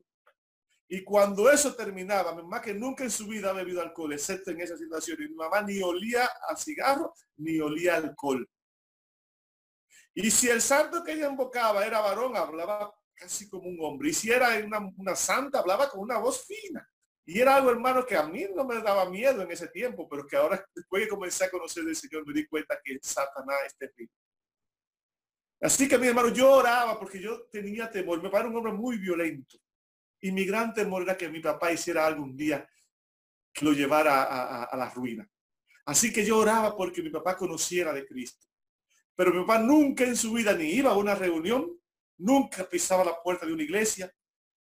Y 0.93 1.05
cuando 1.05 1.50
eso 1.50 1.74
terminaba, 1.74 2.36
mi 2.36 2.41
mamá 2.41 2.62
que 2.62 2.74
nunca 2.74 3.05
en 3.05 3.12
su 3.12 3.25
vida 3.25 3.51
ha 3.51 3.53
bebido 3.53 3.81
alcohol, 3.81 4.12
excepto 4.12 4.51
en 4.51 4.60
esa 4.60 4.75
situación, 4.75 5.17
y 5.21 5.29
mi 5.29 5.36
mamá 5.36 5.62
ni 5.62 5.81
olía 5.81 6.25
a 6.50 6.57
cigarro 6.57 7.13
ni 7.38 7.62
olía 7.62 7.95
alcohol. 7.95 8.45
Y 10.13 10.29
si 10.29 10.50
el 10.50 10.62
santo 10.62 11.01
que 11.01 11.13
ella 11.13 11.29
invocaba 11.29 11.86
era 11.86 12.01
varón, 12.01 12.36
hablaba 12.36 12.93
casi 13.15 13.50
como 13.50 13.69
un 13.69 13.77
hombre. 13.79 14.10
Y 14.10 14.13
si 14.13 14.31
era 14.31 14.50
una, 14.98 15.15
santa, 15.15 15.60
hablaba 15.60 15.89
con 15.89 16.01
una 16.01 16.17
voz 16.17 16.45
fina. 16.45 16.86
Y 17.25 17.39
era 17.39 17.55
algo, 17.55 17.71
hermano, 17.71 18.05
que 18.05 18.17
a 18.17 18.24
mí 18.24 18.48
no 18.53 18.65
me 18.65 18.81
daba 18.81 19.10
miedo 19.10 19.43
en 19.43 19.51
ese 19.51 19.69
tiempo, 19.69 20.10
pero 20.10 20.27
que 20.27 20.36
ahora, 20.36 20.62
después 20.75 21.03
que 21.03 21.10
comencé 21.10 21.45
a 21.45 21.51
conocer 21.51 21.86
del 21.86 21.95
Señor, 21.95 22.27
me 22.27 22.33
di 22.33 22.45
cuenta 22.48 22.77
que 22.83 23.00
Satanás 23.01 23.60
es 23.65 23.77
terrible. 23.77 24.13
Así 25.62 25.88
que 25.88 25.98
mi 25.98 26.07
hermano, 26.07 26.33
yo 26.33 26.51
oraba 26.51 27.00
porque 27.00 27.21
yo 27.21 27.43
tenía 27.43 27.89
temor. 27.89 28.21
Papá 28.21 28.39
era 28.39 28.50
un 28.50 28.57
hombre 28.57 28.74
muy 28.74 28.98
violento. 28.98 29.61
Y 30.21 30.31
mi 30.31 30.45
gran 30.45 30.73
temor 30.73 31.03
era 31.03 31.17
que 31.17 31.29
mi 31.29 31.39
papá 31.39 31.71
hiciera 31.71 32.05
algún 32.05 32.35
día 32.37 32.67
que 33.51 33.65
lo 33.65 33.73
llevara 33.73 34.63
a, 34.63 34.77
la 34.77 34.89
ruina. 34.89 35.27
Así 35.85 36.13
que 36.13 36.23
yo 36.23 36.37
oraba 36.37 36.77
porque 36.77 37.01
mi 37.01 37.09
papá 37.09 37.35
conociera 37.35 37.91
de 37.91 38.05
Cristo. 38.05 38.47
Pero 39.15 39.33
mi 39.33 39.41
papá 39.41 39.59
nunca 39.59 40.05
en 40.05 40.15
su 40.15 40.33
vida 40.33 40.53
ni 40.53 40.69
iba 40.69 40.91
a 40.91 40.97
una 40.97 41.15
reunión, 41.15 41.69
nunca 42.17 42.69
pisaba 42.69 43.03
la 43.03 43.21
puerta 43.21 43.45
de 43.45 43.53
una 43.53 43.63
iglesia, 43.63 44.13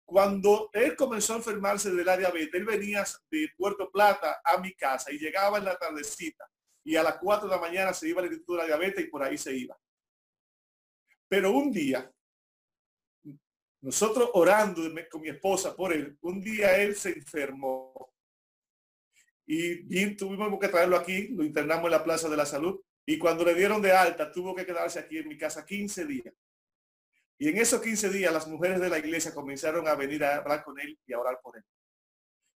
cuando 0.09 0.71
él 0.73 0.95
comenzó 0.95 1.33
a 1.33 1.37
enfermarse 1.37 1.91
de 1.91 2.03
la 2.03 2.17
diabetes, 2.17 2.55
él 2.55 2.65
venía 2.65 3.05
de 3.29 3.47
Puerto 3.55 3.91
Plata 3.91 4.41
a 4.43 4.57
mi 4.57 4.73
casa 4.73 5.11
y 5.11 5.19
llegaba 5.19 5.59
en 5.59 5.65
la 5.65 5.77
tardecita 5.77 6.49
y 6.83 6.95
a 6.95 7.03
las 7.03 7.17
4 7.19 7.47
de 7.47 7.55
la 7.55 7.61
mañana 7.61 7.93
se 7.93 8.09
iba 8.09 8.19
al 8.19 8.25
Instituto 8.25 8.53
de 8.53 8.57
la 8.59 8.65
Diabetes 8.65 9.05
y 9.05 9.07
por 9.07 9.21
ahí 9.21 9.37
se 9.37 9.55
iba. 9.55 9.77
Pero 11.27 11.51
un 11.51 11.71
día, 11.71 12.11
nosotros 13.81 14.29
orando 14.33 14.81
con 15.09 15.21
mi 15.21 15.29
esposa 15.29 15.75
por 15.75 15.93
él, 15.93 16.17
un 16.21 16.41
día 16.41 16.77
él 16.81 16.95
se 16.95 17.09
enfermó. 17.09 18.13
Y 19.45 20.15
tuvimos 20.15 20.59
que 20.59 20.67
traerlo 20.67 20.95
aquí, 20.95 21.29
lo 21.29 21.43
internamos 21.43 21.85
en 21.85 21.91
la 21.91 22.03
Plaza 22.03 22.29
de 22.29 22.37
la 22.37 22.45
Salud. 22.45 22.79
Y 23.05 23.17
cuando 23.17 23.43
le 23.43 23.55
dieron 23.55 23.81
de 23.81 23.91
alta, 23.91 24.31
tuvo 24.31 24.53
que 24.53 24.65
quedarse 24.65 24.99
aquí 24.99 25.17
en 25.17 25.27
mi 25.27 25.37
casa 25.37 25.65
15 25.65 26.05
días. 26.05 26.33
Y 27.39 27.47
en 27.47 27.57
esos 27.57 27.81
15 27.81 28.09
días 28.09 28.33
las 28.33 28.47
mujeres 28.47 28.79
de 28.79 28.89
la 28.89 28.99
iglesia 28.99 29.33
comenzaron 29.33 29.87
a 29.87 29.95
venir 29.95 30.23
a 30.23 30.37
hablar 30.37 30.63
con 30.63 30.77
él 30.79 30.99
y 31.07 31.13
a 31.13 31.19
orar 31.19 31.39
por 31.41 31.57
él. 31.57 31.63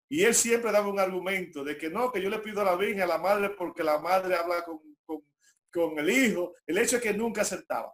Y 0.10 0.24
él 0.24 0.36
siempre 0.36 0.72
daba 0.72 0.88
un 0.88 1.00
argumento 1.00 1.63
de 1.63 1.77
que 1.77 1.89
no, 1.89 2.12
que 2.12 2.22
yo 2.22 2.30
le 2.30 2.39
pido 2.39 2.62
a 2.62 2.65
la 2.65 2.75
Virgen, 2.75 3.01
a 3.01 3.08
la 3.08 3.18
madre, 3.18 3.50
porque 3.51 3.82
la 3.82 3.98
madre 3.98 4.36
habla 4.36 4.63
con, 4.63 4.80
con, 5.72 5.98
el 5.98 6.10
hijo. 6.10 6.53
El 6.68 6.77
hecho 6.77 6.98
es 6.98 7.01
que 7.01 7.13
nunca 7.13 7.42
aceptaba. 7.42 7.92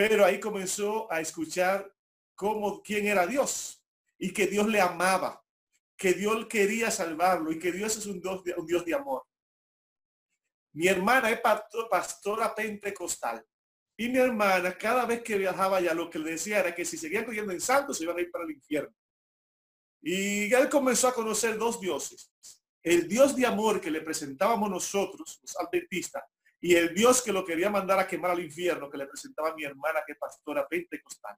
Pero 0.00 0.24
ahí 0.24 0.40
comenzó 0.40 1.12
a 1.12 1.20
escuchar 1.20 1.94
cómo, 2.34 2.82
quién 2.82 3.06
era 3.06 3.26
Dios 3.26 3.84
y 4.16 4.32
que 4.32 4.46
Dios 4.46 4.66
le 4.66 4.80
amaba, 4.80 5.44
que 5.94 6.14
Dios 6.14 6.46
quería 6.46 6.90
salvarlo 6.90 7.52
y 7.52 7.58
que 7.58 7.70
Dios 7.70 7.98
es 7.98 8.06
un 8.06 8.18
Dios 8.18 8.42
de, 8.42 8.54
un 8.54 8.66
Dios 8.66 8.82
de 8.86 8.94
amor. 8.94 9.26
Mi 10.72 10.88
hermana 10.88 11.30
es 11.30 11.42
pastora 11.90 12.54
pentecostal 12.54 13.46
y 13.94 14.08
mi 14.08 14.16
hermana, 14.16 14.72
cada 14.78 15.04
vez 15.04 15.22
que 15.22 15.36
viajaba 15.36 15.76
allá, 15.76 15.92
lo 15.92 16.08
que 16.08 16.18
le 16.18 16.30
decía 16.30 16.60
era 16.60 16.74
que 16.74 16.86
si 16.86 16.96
seguían 16.96 17.26
creyendo 17.26 17.52
en 17.52 17.60
santos, 17.60 17.98
se 17.98 18.04
iban 18.04 18.16
a 18.16 18.22
ir 18.22 18.30
para 18.30 18.44
el 18.44 18.52
infierno. 18.52 18.96
Y 20.00 20.50
él 20.50 20.70
comenzó 20.70 21.08
a 21.08 21.14
conocer 21.14 21.58
dos 21.58 21.78
dioses. 21.78 22.32
El 22.82 23.06
Dios 23.06 23.36
de 23.36 23.44
amor 23.44 23.82
que 23.82 23.90
le 23.90 24.00
presentábamos 24.00 24.70
nosotros, 24.70 25.40
los 25.42 25.56
adventistas, 25.58 26.24
y 26.60 26.74
el 26.74 26.94
Dios 26.94 27.22
que 27.22 27.32
lo 27.32 27.44
quería 27.44 27.70
mandar 27.70 27.98
a 27.98 28.06
quemar 28.06 28.32
al 28.32 28.40
infierno, 28.40 28.90
que 28.90 28.98
le 28.98 29.06
presentaba 29.06 29.54
mi 29.54 29.64
hermana, 29.64 30.00
que 30.06 30.14
pastora 30.14 30.66
pentecostal. 30.68 31.36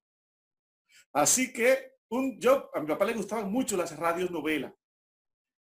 Así 1.13 1.53
que 1.53 1.93
un, 2.09 2.39
yo, 2.41 2.71
a 2.75 2.81
mi 2.81 2.87
papá 2.87 3.05
le 3.05 3.15
gustaban 3.15 3.51
mucho 3.51 3.77
las 3.77 3.97
radios 3.97 4.31
novelas. 4.31 4.73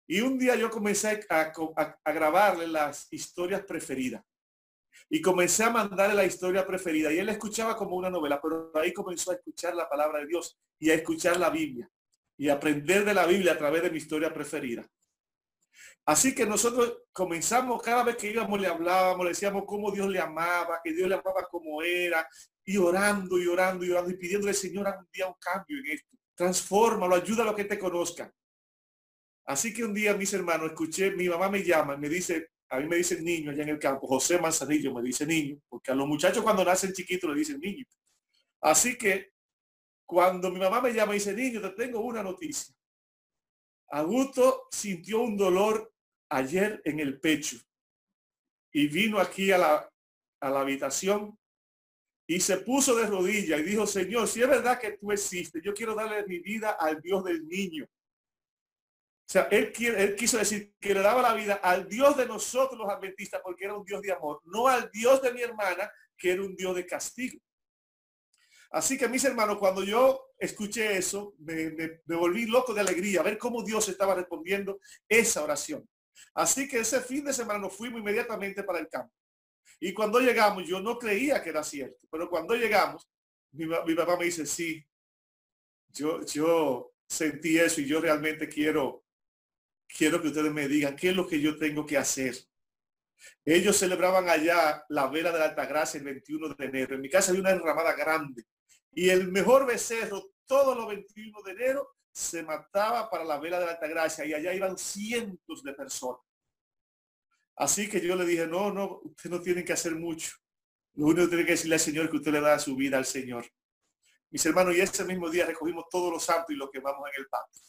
Y 0.08 0.22
un 0.22 0.38
día 0.38 0.56
yo 0.56 0.70
comencé 0.70 1.26
a 1.30 2.14
grabarle 2.14 2.68
las 2.68 3.12
historias 3.12 3.64
preferidas 3.64 4.24
y 5.10 5.22
comencé 5.22 5.64
a 5.64 5.70
mandarle 5.70 6.16
la 6.16 6.26
historia 6.26 6.66
preferida 6.66 7.12
y 7.12 7.20
él 7.20 7.30
escuchaba 7.30 7.76
como 7.76 7.96
una 7.96 8.10
novela, 8.10 8.42
pero 8.42 8.72
ahí 8.76 8.94
comenzó 8.94 9.32
a 9.32 9.36
escuchar 9.36 9.76
la 9.76 9.88
palabra 9.88 10.20
de 10.20 10.28
Dios 10.28 10.60
y 10.80 10.90
a 10.90 10.96
escuchar 10.96 11.38
la 11.40 11.50
Biblia 11.50 11.90
y 12.38 12.50
aprender 12.50 13.06
de 13.06 13.14
la 13.14 13.26
Biblia 13.26 13.54
a 13.54 13.58
través 13.58 13.84
de 13.84 13.90
mi 13.90 13.98
historia 13.98 14.34
preferida. 14.34 14.86
Así 16.08 16.34
que 16.34 16.46
nosotros 16.46 17.00
comenzamos, 17.12 17.82
cada 17.82 18.02
vez 18.02 18.16
que 18.16 18.32
íbamos 18.32 18.62
le 18.62 18.68
hablábamos, 18.68 19.26
le 19.26 19.32
decíamos 19.32 19.66
cómo 19.68 19.92
Dios 19.92 20.08
le 20.08 20.22
amaba, 20.22 20.80
que 20.82 20.94
Dios 20.94 21.10
le 21.10 21.16
amaba 21.16 21.46
como 21.52 21.82
era, 21.82 22.26
y 22.64 22.78
orando 22.78 23.38
y 23.38 23.46
orando 23.46 23.84
y 23.84 23.92
orando 23.92 24.12
y 24.12 24.16
pidiéndole, 24.16 24.54
Señor, 24.54 24.88
un 24.88 25.06
día 25.12 25.28
un 25.28 25.36
cambio 25.38 25.80
en 25.80 25.88
esto. 25.88 26.16
Transfórmalo, 26.34 27.14
ayuda 27.14 27.44
a 27.44 27.48
lo 27.48 27.56
que 27.56 27.66
te 27.66 27.78
conozcan. 27.78 28.32
Así 29.48 29.74
que 29.74 29.84
un 29.84 29.94
día, 29.94 30.14
mis 30.14 30.32
hermanos, 30.32 30.68
escuché, 30.68 31.12
mi 31.12 31.28
mamá 31.28 31.50
me 31.50 31.62
llama, 31.62 31.98
me 31.98 32.08
dice, 32.08 32.52
a 32.70 32.80
mí 32.80 32.86
me 32.88 32.96
dicen 32.96 33.22
niño 33.26 33.52
allá 33.52 33.64
en 33.64 33.70
el 33.70 33.80
campo, 33.80 34.08
José 34.08 34.40
Manzanillo 34.40 34.94
me 34.94 35.02
dice 35.02 35.26
niño, 35.26 35.60
porque 35.68 35.92
a 35.92 35.96
los 35.96 36.08
muchachos 36.08 36.42
cuando 36.42 36.64
nacen 36.64 36.94
chiquitos 36.94 37.30
le 37.30 37.36
dicen 37.36 37.60
niño. 37.60 37.84
Así 38.62 38.98
que 38.98 39.34
cuando 40.06 40.52
mi 40.52 40.60
mamá 40.60 40.80
me 40.80 40.94
llama 40.94 41.12
y 41.12 41.20
dice, 41.20 41.34
niño, 41.34 41.60
te 41.60 41.72
tengo 41.72 42.00
una 42.00 42.24
noticia. 42.24 42.74
Augusto 43.90 44.68
sintió 44.72 45.20
un 45.20 45.36
dolor 45.36 45.94
ayer 46.30 46.82
en 46.86 47.00
el 47.00 47.20
pecho 47.20 47.58
y 48.72 48.88
vino 48.88 49.20
aquí 49.20 49.52
a 49.52 49.58
la, 49.58 49.94
a 50.42 50.50
la 50.50 50.62
habitación 50.62 51.38
y 52.28 52.40
se 52.42 52.58
puso 52.58 52.96
de 52.96 53.08
rodillas 53.08 53.60
y 53.60 53.64
dijo, 53.64 53.88
Señor, 53.88 54.28
si 54.28 54.42
es 54.42 54.50
verdad 54.50 54.80
que 54.80 54.98
tú 54.98 55.12
existes, 55.12 55.62
yo 55.64 55.74
quiero 55.74 55.96
darle 55.96 56.26
mi 56.28 56.40
vida 56.40 56.72
al 56.72 57.02
Dios 57.02 57.24
del 57.24 57.48
niño. 57.48 57.86
O 57.86 59.30
sea, 59.30 59.44
él, 59.52 59.74
él 59.78 60.16
quiso 60.16 60.38
decir 60.38 60.74
que 60.80 60.94
le 60.94 61.02
daba 61.02 61.22
la 61.22 61.34
vida 61.34 61.56
al 61.56 61.88
Dios 61.88 62.16
de 62.18 62.26
nosotros 62.26 62.78
los 62.80 62.90
adventistas 62.90 63.42
porque 63.44 63.66
era 63.66 63.78
un 63.78 63.86
Dios 63.86 64.02
de 64.02 64.12
amor, 64.12 64.42
no 64.46 64.68
al 64.68 64.90
Dios 64.92 65.22
de 65.22 65.34
mi 65.34 65.42
hermana 65.42 65.92
que 66.18 66.32
era 66.32 66.42
un 66.42 66.56
Dios 66.56 66.76
de 66.76 66.86
castigo. 66.86 67.40
Así 68.72 68.98
que 68.98 69.08
mis 69.08 69.24
hermanos, 69.24 69.58
cuando 69.58 69.84
yo 69.84 70.32
escuché 70.38 70.98
eso, 70.98 71.36
me, 71.40 71.72
me, 71.72 72.16
volví 72.16 72.46
loco 72.46 72.74
de 72.74 72.82
alegría, 72.82 73.22
a 73.22 73.24
ver 73.24 73.38
cómo 73.38 73.64
Dios 73.64 73.88
estaba 73.88 74.16
respondiendo 74.16 74.80
esa 75.08 75.44
oración. 75.44 75.88
Así 76.34 76.68
que 76.68 76.80
ese 76.80 77.02
fin 77.02 77.24
de 77.24 77.34
semana 77.34 77.60
nos 77.60 77.76
fuimos 77.76 78.00
inmediatamente 78.00 78.64
para 78.64 78.80
el 78.80 78.88
campo. 78.88 79.14
Y 79.80 79.94
cuando 79.94 80.20
llegamos, 80.20 80.66
yo 80.66 80.80
no 80.80 80.98
creía 80.98 81.42
que 81.44 81.50
era 81.50 81.64
cierto, 81.64 82.08
pero 82.10 82.30
cuando 82.30 82.56
llegamos, 82.56 83.08
mi, 83.52 83.66
mi 83.66 83.96
papá 83.96 84.18
me 84.18 84.26
dice, 84.26 84.46
sí, 84.46 84.86
yo, 85.90 86.24
yo 86.26 86.94
sentí 87.08 87.58
eso 87.58 87.82
y 87.82 87.86
yo 87.86 88.02
realmente 88.02 88.48
quiero, 88.48 89.06
quiero 89.88 90.22
que 90.22 90.28
ustedes 90.28 90.52
me 90.52 90.68
digan 90.68 90.96
qué 90.96 91.10
es 91.10 91.16
lo 91.16 91.28
que 91.28 91.40
yo 91.40 91.58
tengo 91.58 91.86
que 91.86 91.98
hacer. 91.98 92.36
Ellos 93.46 93.78
celebraban 93.78 94.30
allá 94.30 94.84
la 94.90 95.08
vela 95.08 95.32
de 95.32 95.40
la 95.40 95.46
Altagracia 95.46 95.98
el 95.98 96.04
21 96.04 96.50
de 96.50 96.66
enero. 96.66 96.96
En 96.96 97.02
mi 97.02 97.10
casa 97.10 97.32
había 97.32 97.42
una 97.42 97.52
enramada 97.52 97.94
grande 97.94 98.44
y 98.92 99.10
el 99.10 99.32
mejor 99.32 99.66
becerro 99.66 100.32
todos 100.46 100.78
los 100.78 100.88
21 100.88 101.42
de 101.44 101.52
enero 101.52 101.97
se 102.18 102.42
mataba 102.42 103.08
para 103.12 103.24
la 103.24 103.38
vela 103.38 103.60
de 103.60 103.68
la 103.68 103.74
Altagracia 103.74 104.26
y 104.26 104.34
allá 104.34 104.52
iban 104.52 104.76
cientos 104.76 105.62
de 105.62 105.72
personas. 105.74 106.20
Así 107.56 107.88
que 107.88 108.02
yo 108.02 108.16
le 108.16 108.26
dije, 108.26 108.48
no, 108.48 108.74
no, 108.74 109.02
usted 109.04 109.30
no 109.30 109.40
tiene 109.40 109.64
que 109.64 109.74
hacer 109.74 109.94
mucho. 109.94 110.32
Lo 110.96 111.06
único 111.06 111.26
que 111.26 111.28
tiene 111.28 111.46
que 111.46 111.52
decirle 111.52 111.76
al 111.76 111.80
Señor 111.80 112.10
que 112.10 112.18
usted 112.18 112.32
le 112.32 112.42
da 112.42 112.58
su 112.58 112.76
vida 112.76 112.98
al 112.98 113.06
Señor. 113.06 113.46
Mis 114.32 114.44
hermanos, 114.48 114.76
y 114.76 114.82
ese 114.82 115.06
mismo 115.06 115.30
día 115.30 115.46
recogimos 115.46 115.86
todos 115.92 116.12
los 116.12 116.24
santos 116.24 116.50
y 116.50 116.56
lo 116.56 116.72
quemamos 116.72 117.08
en 117.08 117.22
el 117.22 117.30
patio. 117.30 117.62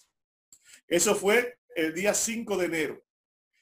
Eso 0.87 1.15
fue 1.15 1.59
el 1.77 1.93
día 1.93 2.15
5 2.15 2.57
de 2.57 2.65
enero. 2.65 3.05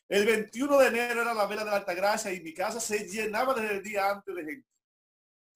El 0.09 0.25
21 0.25 0.79
de 0.79 0.87
enero 0.87 1.23
era 1.23 1.35
la 1.35 1.47
vela 1.47 1.65
de 1.65 1.71
la 1.73 1.79
Altagracia 1.79 2.33
y 2.33 2.41
mi 2.43 2.55
casa 2.55 2.79
se 2.79 3.09
llenaba 3.09 3.55
desde 3.55 3.75
el 3.75 3.83
día 3.83 4.09
antes 4.09 4.33
de 4.33 4.45
gente. 4.45 4.69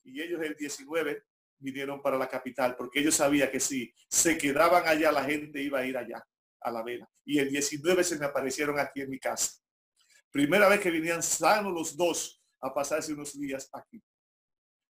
Y 0.02 0.22
ellos 0.22 0.42
el 0.42 0.56
19 0.56 1.22
vinieron 1.61 2.02
para 2.02 2.19
la 2.19 2.29
capital 2.29 2.75
porque 2.76 3.00
ellos 3.00 3.14
sabían 3.14 3.50
que 3.50 3.61
si 3.61 3.93
se 4.09 4.37
quedaban 4.37 4.87
allá 4.87 5.12
la 5.12 5.25
gente 5.25 5.62
iba 5.62 5.79
a 5.79 5.87
ir 5.87 5.97
allá 5.97 6.25
a 6.61 6.71
la 6.71 6.83
vela. 6.83 7.09
Y 7.25 7.38
el 7.38 7.50
19 7.50 8.02
se 8.05 8.19
me 8.19 8.26
aparecieron 8.26 8.79
aquí 8.79 9.02
en 9.02 9.11
mi 9.11 9.19
casa. 9.19 9.52
Primera 10.31 10.69
vez 10.69 10.81
que 10.81 10.90
venían 10.90 11.23
sanos 11.23 11.73
los 11.73 11.97
dos 11.97 12.43
a 12.61 12.73
pasarse 12.73 13.12
unos 13.12 13.38
días 13.38 13.69
aquí. 13.73 14.02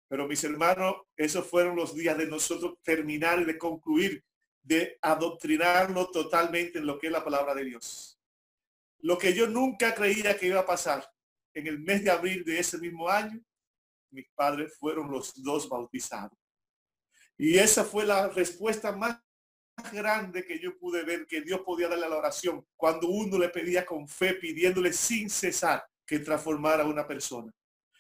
Pero 0.08 0.28
mis 0.28 0.44
hermanos, 0.44 0.96
esos 1.16 1.48
fueron 1.48 1.76
los 1.76 1.96
días 1.96 2.18
de 2.18 2.28
nosotros 2.28 2.76
terminar 2.84 3.42
y 3.42 3.46
de 3.46 3.58
concluir, 3.58 4.24
de 4.62 4.98
adoctrinarlo 5.02 6.12
totalmente 6.12 6.80
en 6.80 6.86
lo 6.86 7.00
que 7.00 7.08
es 7.08 7.14
la 7.14 7.24
palabra 7.24 7.56
de 7.56 7.66
Dios. 7.66 8.20
Lo 9.00 9.18
que 9.18 9.34
yo 9.34 9.48
nunca 9.48 9.94
creía 9.96 10.38
que 10.38 10.48
iba 10.48 10.60
a 10.60 10.66
pasar 10.66 11.06
en 11.54 11.68
el 11.68 11.80
mes 11.80 12.04
de 12.04 12.12
abril 12.12 12.44
de 12.44 12.60
ese 12.60 12.78
mismo 12.78 13.10
año, 13.10 13.40
mis 14.12 14.30
padres 14.36 14.78
fueron 14.78 15.12
los 15.12 15.34
dos 15.42 15.68
bautizados. 15.68 16.38
Y 17.38 17.58
esa 17.58 17.84
fue 17.84 18.06
la 18.06 18.30
respuesta 18.30 18.92
más 18.92 19.20
grande 19.92 20.46
que 20.46 20.60
yo 20.60 20.78
pude 20.78 21.04
ver 21.04 21.26
que 21.26 21.42
Dios 21.42 21.62
podía 21.62 21.88
darle 21.88 22.06
a 22.06 22.10
la 22.10 22.18
oración 22.18 22.66
cuando 22.76 23.08
uno 23.08 23.38
le 23.38 23.50
pedía 23.50 23.86
con 23.86 24.08
fe, 24.08 24.36
pidiéndole 24.36 24.94
sin 24.94 25.30
cesar 25.30 25.84
que 26.06 26.20
transformara 26.20 26.84
a 26.84 26.88
una 26.88 27.08
persona. 27.08 27.52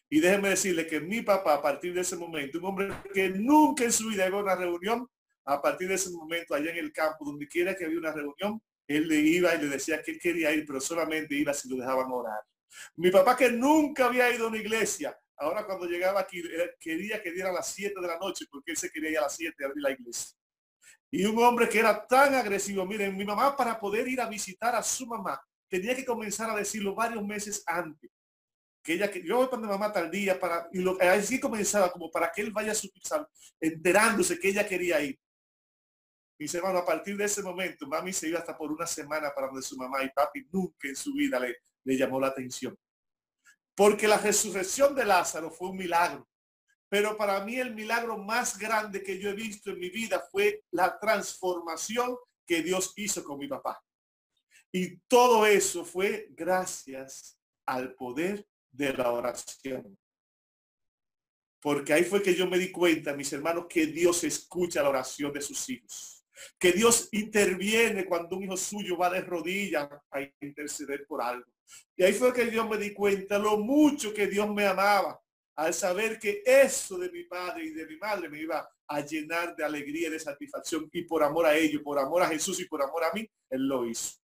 Y 0.09 0.19
déjeme 0.19 0.49
decirle 0.49 0.85
que 0.85 0.99
mi 0.99 1.23
papá, 1.23 1.55
a 1.55 1.61
partir 1.61 1.93
de 1.93 2.01
ese 2.01 2.15
momento, 2.15 2.59
un 2.59 2.65
hombre 2.65 2.89
que 3.13 3.29
nunca 3.29 3.83
en 3.83 3.91
su 3.91 4.09
vida 4.09 4.27
iba 4.27 4.37
a 4.37 4.43
una 4.43 4.55
reunión, 4.55 5.07
a 5.45 5.61
partir 5.61 5.87
de 5.87 5.95
ese 5.95 6.11
momento, 6.11 6.53
allá 6.53 6.71
en 6.71 6.77
el 6.77 6.93
campo, 6.93 7.25
donde 7.25 7.47
quiera 7.47 7.75
que 7.75 7.85
había 7.85 7.97
una 7.97 8.11
reunión, 8.11 8.61
él 8.87 9.07
le 9.07 9.15
iba 9.15 9.55
y 9.55 9.57
le 9.59 9.67
decía 9.67 10.01
que 10.01 10.19
quería 10.19 10.51
ir, 10.53 10.65
pero 10.65 10.79
solamente 10.79 11.35
iba 11.35 11.53
si 11.53 11.67
lo 11.69 11.77
dejaban 11.77 12.11
orar. 12.11 12.41
Mi 12.95 13.11
papá 13.11 13.35
que 13.35 13.51
nunca 13.51 14.05
había 14.05 14.33
ido 14.33 14.45
a 14.45 14.49
una 14.49 14.57
iglesia, 14.57 15.17
ahora 15.43 15.65
cuando 15.65 15.85
llegaba 15.85 16.21
aquí, 16.21 16.41
quería 16.79 17.21
que 17.21 17.31
diera 17.31 17.51
las 17.51 17.67
7 17.73 17.99
de 17.99 18.07
la 18.07 18.17
noche, 18.17 18.45
porque 18.49 18.71
él 18.71 18.77
se 18.77 18.89
quería 18.89 19.11
ir 19.11 19.17
a 19.19 19.21
las 19.21 19.35
7 19.35 19.63
a 19.63 19.67
abrir 19.67 19.83
la 19.83 19.91
iglesia. 19.91 20.35
Y 21.11 21.25
un 21.25 21.37
hombre 21.43 21.69
que 21.69 21.79
era 21.79 22.07
tan 22.07 22.33
agresivo, 22.33 22.85
miren, 22.85 23.15
mi 23.15 23.23
mamá 23.23 23.55
para 23.55 23.79
poder 23.79 24.07
ir 24.07 24.19
a 24.19 24.27
visitar 24.27 24.75
a 24.75 24.81
su 24.81 25.05
mamá, 25.05 25.39
tenía 25.69 25.95
que 25.95 26.05
comenzar 26.05 26.49
a 26.49 26.55
decirlo 26.55 26.95
varios 26.95 27.23
meses 27.23 27.63
antes. 27.67 28.09
Que 28.81 28.93
ella, 28.93 29.11
que 29.11 29.23
yo 29.23 29.37
voy 29.37 29.47
para 29.47 29.61
mi 29.61 29.67
mamá 29.67 29.93
tal 29.93 30.09
día 30.09 30.39
para, 30.39 30.67
y 30.71 30.79
lo, 30.79 30.97
así 30.99 31.39
comenzaba 31.39 31.91
como 31.91 32.09
para 32.09 32.31
que 32.31 32.41
él 32.41 32.51
vaya 32.51 32.71
a 32.71 32.75
su 32.75 32.89
enterándose 33.59 34.39
que 34.39 34.49
ella 34.49 34.67
quería 34.67 35.01
ir. 35.01 35.19
Mis 36.39 36.53
hermanos, 36.55 36.81
a 36.81 36.85
partir 36.85 37.15
de 37.15 37.25
ese 37.25 37.41
momento, 37.43 37.87
mami 37.87 38.11
se 38.11 38.27
iba 38.27 38.39
hasta 38.39 38.57
por 38.57 38.71
una 38.71 38.87
semana 38.87 39.31
para 39.33 39.47
donde 39.47 39.61
su 39.61 39.77
mamá 39.77 40.03
y 40.03 40.09
papi 40.09 40.47
nunca 40.51 40.87
en 40.87 40.95
su 40.95 41.13
vida 41.13 41.39
le, 41.39 41.57
le 41.83 41.97
llamó 41.97 42.19
la 42.19 42.27
atención. 42.27 42.77
Porque 43.75 44.07
la 44.07 44.17
resurrección 44.17 44.95
de 44.95 45.05
Lázaro 45.05 45.49
fue 45.49 45.69
un 45.69 45.77
milagro. 45.77 46.27
Pero 46.89 47.17
para 47.17 47.43
mí 47.43 47.55
el 47.55 47.73
milagro 47.73 48.17
más 48.17 48.57
grande 48.57 49.01
que 49.01 49.17
yo 49.17 49.29
he 49.29 49.33
visto 49.33 49.71
en 49.71 49.79
mi 49.79 49.89
vida 49.89 50.23
fue 50.31 50.63
la 50.71 50.99
transformación 50.99 52.15
que 52.45 52.61
Dios 52.61 52.93
hizo 52.97 53.23
con 53.23 53.39
mi 53.39 53.47
papá. 53.47 53.83
Y 54.71 54.97
todo 55.07 55.45
eso 55.45 55.85
fue 55.85 56.27
gracias 56.31 57.39
al 57.65 57.95
poder 57.95 58.45
de 58.71 58.93
la 58.93 59.11
oración. 59.11 59.97
Porque 61.61 61.93
ahí 61.93 62.03
fue 62.03 62.21
que 62.21 62.35
yo 62.35 62.45
me 62.47 62.57
di 62.57 62.71
cuenta, 62.71 63.15
mis 63.15 63.31
hermanos, 63.31 63.67
que 63.69 63.85
Dios 63.85 64.23
escucha 64.23 64.83
la 64.83 64.89
oración 64.89 65.31
de 65.31 65.41
sus 65.41 65.69
hijos. 65.69 66.25
Que 66.59 66.73
Dios 66.73 67.07
interviene 67.11 68.05
cuando 68.05 68.35
un 68.35 68.43
hijo 68.43 68.57
suyo 68.57 68.97
va 68.97 69.09
de 69.09 69.21
rodillas 69.21 69.89
a 70.11 70.19
interceder 70.41 71.05
por 71.07 71.21
algo. 71.21 71.52
Y 71.95 72.03
ahí 72.03 72.13
fue 72.13 72.33
que 72.33 72.49
yo 72.51 72.67
me 72.67 72.77
di 72.77 72.93
cuenta 72.93 73.37
lo 73.37 73.57
mucho 73.57 74.13
que 74.13 74.27
Dios 74.27 74.51
me 74.53 74.65
amaba 74.65 75.19
al 75.55 75.73
saber 75.73 76.19
que 76.19 76.41
eso 76.45 76.97
de 76.97 77.11
mi 77.11 77.23
padre 77.25 77.65
y 77.65 77.69
de 77.71 77.85
mi 77.85 77.97
madre 77.97 78.29
me 78.29 78.39
iba 78.39 78.67
a 78.87 79.01
llenar 79.01 79.55
de 79.55 79.63
alegría 79.63 80.07
y 80.07 80.11
de 80.11 80.19
satisfacción 80.19 80.89
y 80.91 81.03
por 81.03 81.23
amor 81.23 81.45
a 81.45 81.55
ellos, 81.55 81.81
por 81.83 81.99
amor 81.99 82.23
a 82.23 82.27
Jesús 82.27 82.59
y 82.59 82.65
por 82.65 82.81
amor 82.81 83.03
a 83.03 83.13
mí, 83.13 83.29
Él 83.49 83.67
lo 83.67 83.85
hizo. 83.85 84.17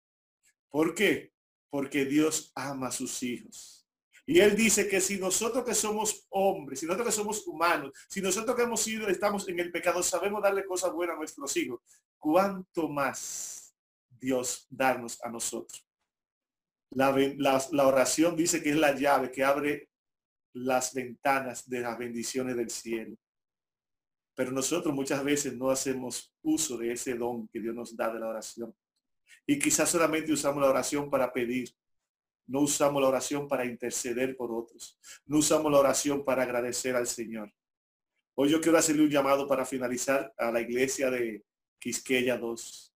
¿Por 0.69 0.93
qué? 0.93 1.32
Porque 1.69 2.06
Dios 2.06 2.52
ama 2.56 2.88
a 2.88 2.91
sus 2.91 3.21
hijos. 3.23 3.88
Y 4.25 4.39
Él 4.39 4.56
dice 4.56 4.88
que 4.88 5.02
si 5.02 5.17
nosotros 5.17 5.65
que 5.65 5.73
somos 5.73 6.28
hombres, 6.30 6.80
si 6.80 6.86
nosotros 6.86 7.08
que 7.08 7.13
somos 7.13 7.47
humanos, 7.47 7.91
si 8.08 8.21
nosotros 8.21 8.56
que 8.56 8.62
hemos 8.63 8.82
sido, 8.82 9.08
estamos 9.08 9.47
en 9.49 9.60
el 9.60 9.71
pecado, 9.71 10.04
sabemos 10.04 10.43
darle 10.43 10.65
cosas 10.65 10.91
buenas 10.93 11.15
a 11.15 11.17
nuestros 11.19 11.56
hijos, 11.58 11.82
¿cuánto 12.17 12.88
más 12.89 13.73
Dios 14.19 14.67
darnos 14.69 15.19
a 15.23 15.30
nosotros? 15.30 15.88
La, 16.91 17.15
la 17.71 17.88
oración 17.88 18.36
dice 18.36 18.63
que 18.63 18.71
es 18.71 18.75
la 18.75 18.95
llave 18.95 19.32
que 19.32 19.43
abre 19.43 19.89
las 20.54 20.93
ventanas 20.93 21.69
de 21.69 21.82
las 21.82 21.97
bendiciones 21.97 22.56
del 22.56 22.69
cielo. 22.69 23.15
Pero 24.36 24.52
nosotros 24.52 24.93
muchas 24.93 25.23
veces 25.23 25.56
no 25.56 25.69
hacemos 25.69 26.34
uso 26.41 26.78
de 26.78 26.93
ese 26.93 27.15
don 27.15 27.47
que 27.49 27.60
Dios 27.60 27.75
nos 27.75 27.95
da 27.95 28.12
de 28.12 28.19
la 28.19 28.30
oración. 28.30 28.73
Y 29.45 29.60
quizás 29.60 29.89
solamente 29.89 30.32
usamos 30.32 30.62
la 30.62 30.69
oración 30.69 31.10
para 31.10 31.32
pedir. 31.32 31.69
No 32.47 32.62
usamos 32.62 33.02
la 33.02 33.10
oración 33.10 33.47
para 33.47 33.65
interceder 33.65 34.36
por 34.36 34.52
otros. 34.52 34.97
No 35.25 35.39
usamos 35.39 35.71
la 35.71 35.80
oración 35.80 36.23
para 36.23 36.43
agradecer 36.43 36.95
al 36.95 37.06
Señor. 37.06 37.54
Hoy 38.36 38.49
yo 38.49 38.62
quiero 38.62 38.78
hacerle 38.78 39.04
un 39.04 39.10
llamado 39.10 39.47
para 39.47 39.65
finalizar 39.65 40.34
a 40.38 40.52
la 40.52 40.62
iglesia 40.62 41.12
de 41.12 41.43
Quisqueya 41.78 42.38
2. 42.38 42.88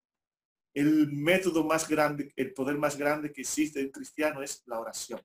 El 0.74 1.12
método 1.12 1.64
más 1.64 1.88
grande, 1.88 2.32
el 2.36 2.52
poder 2.52 2.76
más 2.76 2.98
grande 2.98 3.32
que 3.32 3.42
existe 3.42 3.80
en 3.80 3.90
cristiano 3.90 4.42
es 4.42 4.62
la 4.66 4.80
oración. 4.80 5.20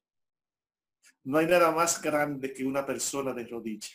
No 1.23 1.39
hay 1.39 1.47
nada 1.47 1.71
más 1.71 2.01
grande 2.01 2.53
que 2.53 2.63
una 2.63 2.85
persona 2.85 3.33
de 3.33 3.47
rodilla. 3.47 3.89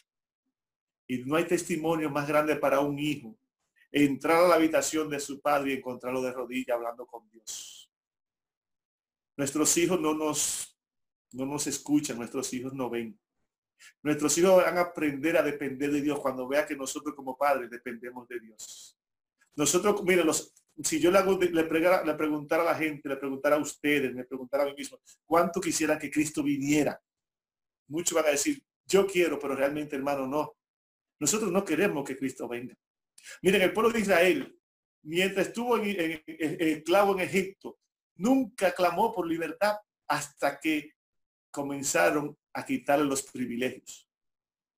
Y 1.07 1.19
no 1.19 1.37
hay 1.37 1.45
testimonio 1.45 2.11
más 2.11 2.27
grande 2.27 2.57
para 2.57 2.81
un 2.81 2.99
hijo 2.99 3.39
entrar 3.93 4.45
a 4.45 4.49
la 4.49 4.55
habitación 4.57 5.09
de 5.09 5.21
su 5.21 5.41
padre 5.41 5.73
y 5.73 5.77
encontrarlo 5.77 6.21
de 6.21 6.33
rodilla 6.33 6.75
hablando 6.75 7.07
con 7.07 7.29
Dios. 7.31 7.89
Nuestros 9.37 9.77
hijos 9.77 10.01
no 10.01 10.15
nos, 10.15 10.77
no 11.33 11.47
nos 11.47 11.67
escuchan, 11.69 12.19
nuestros 12.19 12.53
hijos 12.53 12.73
no 12.73 12.91
ven. 12.91 13.19
Nuestros 14.03 14.37
hijos 14.39 14.57
van 14.57 14.79
a 14.79 14.83
aprender 14.83 15.37
a 15.37 15.43
depender 15.43 15.93
de 15.93 16.01
Dios 16.01 16.19
cuando 16.19 16.49
vea 16.49 16.67
que 16.67 16.77
nosotros 16.77 17.15
como 17.15 17.37
padres 17.37 17.71
dependemos 17.71 18.27
de 18.27 18.41
Dios. 18.41 18.99
Nosotros, 19.55 20.03
miren, 20.03 20.27
los, 20.27 20.53
si 20.83 20.99
yo 20.99 21.11
le, 21.11 21.19
hago, 21.19 21.39
le, 21.39 21.51
le 21.51 21.65
preguntara 21.65 22.63
a 22.63 22.67
la 22.67 22.75
gente, 22.75 23.09
le 23.09 23.17
preguntara 23.17 23.57
a 23.57 23.61
ustedes, 23.61 24.15
me 24.15 24.25
preguntara 24.25 24.65
a 24.65 24.67
mí 24.67 24.75
mismo, 24.77 24.99
¿cuánto 25.25 25.61
quisiera 25.61 25.99
que 25.99 26.11
Cristo 26.11 26.43
viniera? 26.43 27.01
Muchos 27.89 28.15
van 28.15 28.27
a 28.27 28.31
decir, 28.31 28.63
yo 28.87 29.07
quiero, 29.07 29.39
pero 29.39 29.55
realmente, 29.55 29.97
hermano, 29.97 30.27
no. 30.27 30.57
Nosotros 31.21 31.53
no 31.53 31.65
queremos 31.65 32.05
que 32.05 32.17
Cristo 32.17 32.49
venga. 32.49 32.75
Miren, 33.43 33.63
el 33.63 33.73
pueblo 33.73 33.93
de 33.93 34.01
Israel, 34.01 34.59
mientras 35.03 35.49
estuvo 35.49 35.79
en, 35.79 36.23
esclavo 36.27 37.13
en 37.15 37.21
Egipto, 37.21 37.79
nunca 38.17 38.73
clamó 38.73 39.13
por 39.13 39.27
libertad 39.27 39.77
hasta 40.09 40.59
que 40.59 40.93
comenzaron 41.51 42.37
a 42.53 42.65
quitarle 42.65 43.05
los 43.05 43.23
privilegios. 43.23 44.09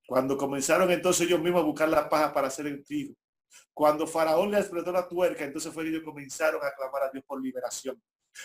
Cuando 0.06 0.36
comenzaron 0.36 0.90
entonces 0.90 1.26
ellos 1.26 1.40
mismos 1.40 1.62
a 1.62 1.66
buscar 1.66 1.88
la 1.88 2.08
paja 2.08 2.32
para 2.32 2.48
hacer 2.48 2.66
el 2.66 2.84
trigo. 2.84 3.14
Cuando 3.72 4.06
Faraón 4.06 4.50
le 4.50 4.58
apretó 4.58 4.92
la 4.92 5.08
tuerca, 5.08 5.44
entonces 5.44 5.72
fue 5.72 5.86
ellos 5.86 6.02
comenzaron 6.02 6.64
a 6.64 6.72
clamar 6.72 7.04
a 7.04 7.10
Dios 7.10 7.24
por 7.26 7.42
liberación. 7.42 8.00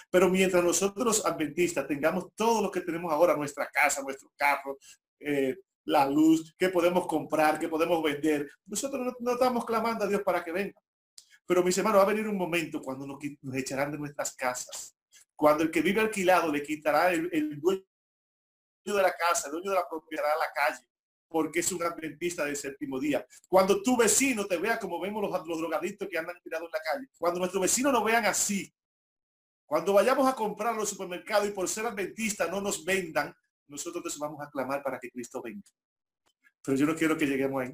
Pero 0.09 0.29
mientras 0.29 0.63
nosotros 0.63 1.25
adventistas 1.25 1.87
tengamos 1.87 2.33
todo 2.35 2.61
lo 2.61 2.71
que 2.71 2.81
tenemos 2.81 3.11
ahora, 3.11 3.35
nuestra 3.35 3.69
casa, 3.69 4.01
nuestro 4.01 4.31
carro, 4.37 4.77
eh, 5.19 5.57
la 5.85 6.05
luz, 6.07 6.55
qué 6.57 6.69
podemos 6.69 7.07
comprar, 7.07 7.59
qué 7.59 7.67
podemos 7.67 8.01
vender. 8.03 8.49
Nosotros 8.65 9.15
no, 9.19 9.31
estamos 9.31 9.65
clamando 9.65 10.05
a 10.05 10.07
Dios 10.07 10.21
para 10.21 10.43
que 10.43 10.51
venga. 10.51 10.79
Pero 11.45 11.63
mis 11.63 11.77
hermanos, 11.77 11.99
va 11.99 12.03
a 12.03 12.13
venir 12.13 12.27
un 12.27 12.37
momento 12.37 12.81
cuando 12.81 13.05
nos, 13.05 13.19
echarán 13.55 13.91
de 13.91 13.97
nuestras 13.97 14.35
casas. 14.35 14.95
Cuando 15.35 15.63
el 15.63 15.71
que 15.71 15.81
vive 15.81 16.01
alquilado 16.01 16.51
le 16.51 16.61
quitará 16.61 17.11
el, 17.11 17.59
dueño 17.59 17.83
de 18.85 19.01
la 19.01 19.13
casa, 19.13 19.47
el 19.47 19.53
dueño 19.53 19.71
de 19.71 19.75
la 19.75 19.89
propiedad 19.89 20.31
a 20.31 20.37
la 20.37 20.51
calle, 20.53 20.85
porque 21.31 21.61
es 21.61 21.71
un 21.71 21.81
adventista 21.81 22.45
del 22.45 22.57
séptimo 22.57 22.99
día. 22.99 23.25
Cuando 23.47 23.81
tu 23.81 23.95
vecino 23.95 24.45
te 24.45 24.57
vea 24.57 24.77
como 24.77 24.99
vemos 24.99 25.23
los, 25.23 25.59
drogadictos 25.59 26.07
que 26.09 26.17
andan 26.17 26.35
tirados 26.43 26.67
en 26.67 26.71
la 26.71 26.91
calle, 26.91 27.07
cuando 27.17 27.39
nuestros 27.39 27.61
vecinos 27.61 27.93
nos 27.93 28.03
vean 28.03 28.25
así, 28.25 28.71
cuando 29.65 29.93
vayamos 29.93 30.27
a 30.27 30.35
comprar 30.35 30.75
los 30.75 30.89
supermercados 30.89 31.47
y 31.47 31.51
por 31.51 31.67
ser 31.69 31.85
adventistas 31.85 32.51
no 32.51 32.59
nos 32.59 32.83
vendan, 32.83 33.33
nosotros 33.67 34.03
nos 34.03 34.19
vamos 34.19 34.41
a 34.45 34.49
clamar 34.49 34.83
para 34.83 34.99
que 34.99 35.09
Cristo 35.09 35.41
venga. 35.41 35.63
Pero 36.61 36.77
yo 36.77 36.85
no 36.85 36.95
quiero 36.95 37.17
que 37.17 37.25
lleguemos 37.25 37.63
ahí. 37.63 37.73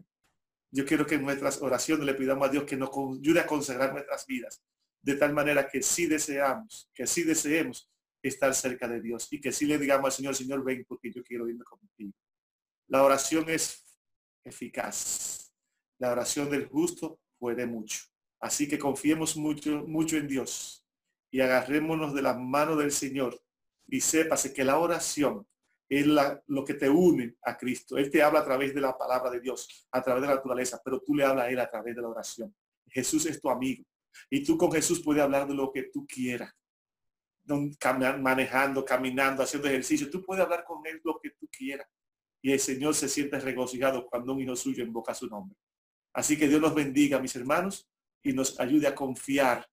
Yo 0.70 0.86
quiero 0.86 1.06
que 1.06 1.16
en 1.16 1.24
nuestras 1.24 1.62
oraciones 1.62 2.06
le 2.06 2.14
pidamos 2.14 2.48
a 2.48 2.52
Dios 2.52 2.66
que 2.66 2.78
nos 2.78 2.90
ayude 2.90 3.40
a 3.40 3.48
consagrar 3.48 3.94
nuestras 3.94 4.26
vidas 4.28 4.62
de 5.02 5.16
tal 5.16 5.34
manera 5.34 5.68
que 5.68 5.82
sí 5.82 6.06
deseamos, 6.06 6.90
que 6.94 7.08
sí 7.08 7.24
deseemos 7.24 7.90
estar 8.22 8.54
cerca 8.54 8.88
de 8.88 9.02
Dios 9.02 9.28
y 9.32 9.40
que 9.40 9.52
sí 9.52 9.66
le 9.66 9.78
digamos 9.78 10.06
al 10.06 10.12
Señor, 10.12 10.36
Señor, 10.36 10.64
ven 10.64 10.86
porque 10.88 11.12
yo 11.12 11.24
quiero 11.24 11.48
irme 11.48 11.64
contigo. 11.64 12.14
La 12.88 13.04
oración 13.04 13.50
es 13.50 13.84
eficaz. 14.44 15.54
La 16.00 16.12
oración 16.12 16.50
del 16.50 16.68
justo 16.68 17.20
puede 17.38 17.66
mucho. 17.66 18.00
Así 18.40 18.68
que 18.68 18.78
confiemos 18.78 19.36
mucho, 19.36 19.84
mucho 19.88 20.18
en 20.18 20.28
Dios 20.28 20.86
y 21.32 21.42
agarrémonos 21.42 22.14
de 22.14 22.22
la 22.22 22.34
mano 22.34 22.76
del 22.76 22.92
Señor 22.92 23.42
y 23.88 24.00
sépase 24.02 24.54
que 24.54 24.64
la 24.64 24.80
oración 24.80 25.46
es 25.90 26.06
lo 26.48 26.66
que 26.66 26.74
te 26.74 26.90
une 26.90 27.36
a 27.44 27.58
Cristo. 27.58 27.98
Él 27.98 28.12
te 28.12 28.22
habla 28.22 28.40
a 28.40 28.46
través 28.46 28.74
de 28.74 28.82
la 28.82 28.98
palabra 28.98 29.32
de 29.32 29.40
Dios, 29.40 29.88
a 29.92 30.02
través 30.02 30.22
de 30.22 30.28
la 30.28 30.36
naturaleza, 30.36 30.82
pero 30.84 31.02
tú 31.02 31.16
le 31.16 31.24
hablas 31.24 31.46
a 31.46 31.50
Él 31.50 31.60
a 31.60 31.70
través 31.70 31.96
de 31.96 32.02
la 32.02 32.10
oración. 32.10 32.54
Jesús 32.88 33.26
es 33.26 33.42
tu 33.42 33.50
amigo 33.50 33.84
y 34.30 34.44
tú 34.44 34.58
con 34.58 34.72
Jesús 34.72 35.02
puedes 35.04 35.24
hablar 35.24 35.48
de 35.48 35.54
lo 35.54 35.72
que 35.72 35.84
tú 35.84 36.06
quieras. 36.06 36.54
Manejando, 38.20 38.84
caminando, 38.84 39.42
haciendo 39.42 39.70
ejercicio, 39.70 40.10
tú 40.10 40.24
puedes 40.24 40.44
hablar 40.44 40.66
con 40.66 40.86
Él 40.86 41.00
lo 41.04 41.18
que 41.22 41.32
tú 41.32 41.48
quieras. 41.50 41.88
Y 42.48 42.54
el 42.54 42.62
Señor 42.62 42.96
se 42.96 43.10
siente 43.10 43.38
regocijado 43.42 44.08
cuando 44.08 44.32
un 44.32 44.40
hijo 44.40 44.56
suyo 44.56 44.82
invoca 44.82 45.14
su 45.14 45.28
nombre. 45.28 45.58
Así 46.14 46.38
que 46.38 46.48
Dios 46.48 46.62
nos 46.62 46.74
bendiga, 46.74 47.20
mis 47.20 47.36
hermanos, 47.36 47.92
y 48.24 48.32
nos 48.32 48.58
ayude 48.58 48.88
a 48.88 48.96
confiar 48.96 49.70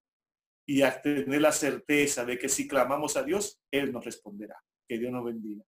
y 0.67 0.83
a 0.83 1.01
tener 1.01 1.41
la 1.41 1.53
certeza 1.53 2.25
de 2.25 2.37
que 2.37 2.49
si 2.49 2.67
clamamos 2.67 3.17
a 3.17 3.23
Dios, 3.23 3.63
Él 3.71 3.93
nos 3.93 4.05
responderá. 4.05 4.61
Que 4.89 4.99
Dios 4.99 5.13
nos 5.13 5.25
bendiga. 5.25 5.65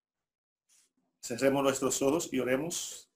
Cerremos 1.23 1.63
nuestros 1.63 2.03
ojos 2.03 2.29
y 2.33 2.41
oremos. 2.41 3.09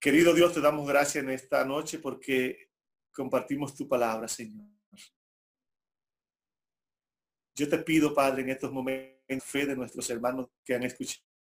Querido 0.00 0.34
Dios, 0.34 0.52
te 0.52 0.60
damos 0.60 0.88
gracias 0.88 1.22
en 1.22 1.30
esta 1.30 1.64
noche 1.64 2.00
porque 2.00 2.70
compartimos 3.12 3.76
tu 3.76 3.86
palabra, 3.86 4.26
Señor. 4.26 4.66
Yo 7.54 7.68
te 7.68 7.78
pido, 7.78 8.12
Padre, 8.12 8.42
en 8.42 8.50
estos 8.50 8.72
momentos, 8.72 9.22
en 9.28 9.40
fe 9.40 9.66
de 9.66 9.76
nuestros 9.76 10.10
hermanos 10.10 10.48
que 10.64 10.74
han 10.74 10.82
escuchado. 10.82 11.35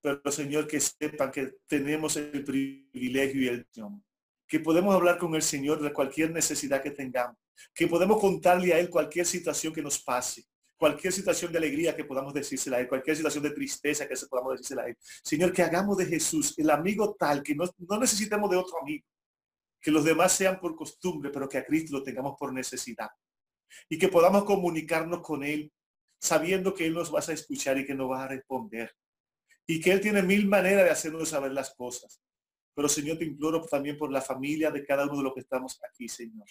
Pero, 0.00 0.32
Señor, 0.32 0.66
que 0.66 0.80
sepan 0.80 1.30
que 1.30 1.58
tenemos 1.66 2.16
el 2.16 2.44
privilegio 2.44 3.42
y 3.42 3.48
el 3.48 3.66
don 3.74 4.02
que 4.50 4.58
podemos 4.58 4.92
hablar 4.92 5.16
con 5.16 5.32
el 5.36 5.42
Señor 5.42 5.80
de 5.80 5.92
cualquier 5.92 6.32
necesidad 6.32 6.82
que 6.82 6.90
tengamos, 6.90 7.36
que 7.72 7.86
podemos 7.86 8.20
contarle 8.20 8.74
a 8.74 8.80
Él 8.80 8.90
cualquier 8.90 9.24
situación 9.24 9.72
que 9.72 9.80
nos 9.80 10.02
pase, 10.02 10.44
cualquier 10.76 11.12
situación 11.12 11.52
de 11.52 11.58
alegría 11.58 11.94
que 11.94 12.04
podamos 12.04 12.34
decírsela 12.34 12.78
a 12.78 12.80
Él, 12.80 12.88
cualquier 12.88 13.14
situación 13.14 13.44
de 13.44 13.50
tristeza 13.50 14.08
que 14.08 14.16
se 14.16 14.26
podamos 14.26 14.54
decírsela 14.54 14.82
a 14.82 14.88
Él. 14.88 14.96
Señor, 15.22 15.52
que 15.52 15.62
hagamos 15.62 15.96
de 15.98 16.06
Jesús 16.06 16.58
el 16.58 16.68
amigo 16.70 17.14
tal, 17.16 17.44
que 17.44 17.54
no, 17.54 17.64
no 17.78 18.00
necesitemos 18.00 18.50
de 18.50 18.56
otro 18.56 18.76
amigo, 18.82 19.06
que 19.80 19.92
los 19.92 20.02
demás 20.04 20.32
sean 20.32 20.58
por 20.58 20.74
costumbre, 20.74 21.30
pero 21.30 21.48
que 21.48 21.58
a 21.58 21.64
Cristo 21.64 21.98
lo 21.98 22.02
tengamos 22.02 22.34
por 22.36 22.52
necesidad. 22.52 23.08
Y 23.88 23.98
que 23.98 24.08
podamos 24.08 24.42
comunicarnos 24.42 25.20
con 25.20 25.44
Él, 25.44 25.70
sabiendo 26.20 26.74
que 26.74 26.86
Él 26.86 26.94
nos 26.94 27.14
va 27.14 27.20
a 27.20 27.32
escuchar 27.32 27.78
y 27.78 27.86
que 27.86 27.94
nos 27.94 28.10
va 28.10 28.24
a 28.24 28.28
responder. 28.28 28.92
Y 29.70 29.80
que 29.80 29.92
Él 29.92 30.00
tiene 30.00 30.20
mil 30.20 30.48
maneras 30.48 30.84
de 30.84 30.90
hacernos 30.90 31.28
saber 31.28 31.52
las 31.52 31.72
cosas. 31.72 32.20
Pero 32.74 32.88
Señor, 32.88 33.18
te 33.18 33.24
imploro 33.24 33.64
también 33.64 33.96
por 33.96 34.10
la 34.10 34.20
familia 34.20 34.68
de 34.68 34.84
cada 34.84 35.04
uno 35.04 35.18
de 35.18 35.22
los 35.22 35.32
que 35.32 35.42
estamos 35.42 35.78
aquí, 35.88 36.08
Señor. 36.08 36.48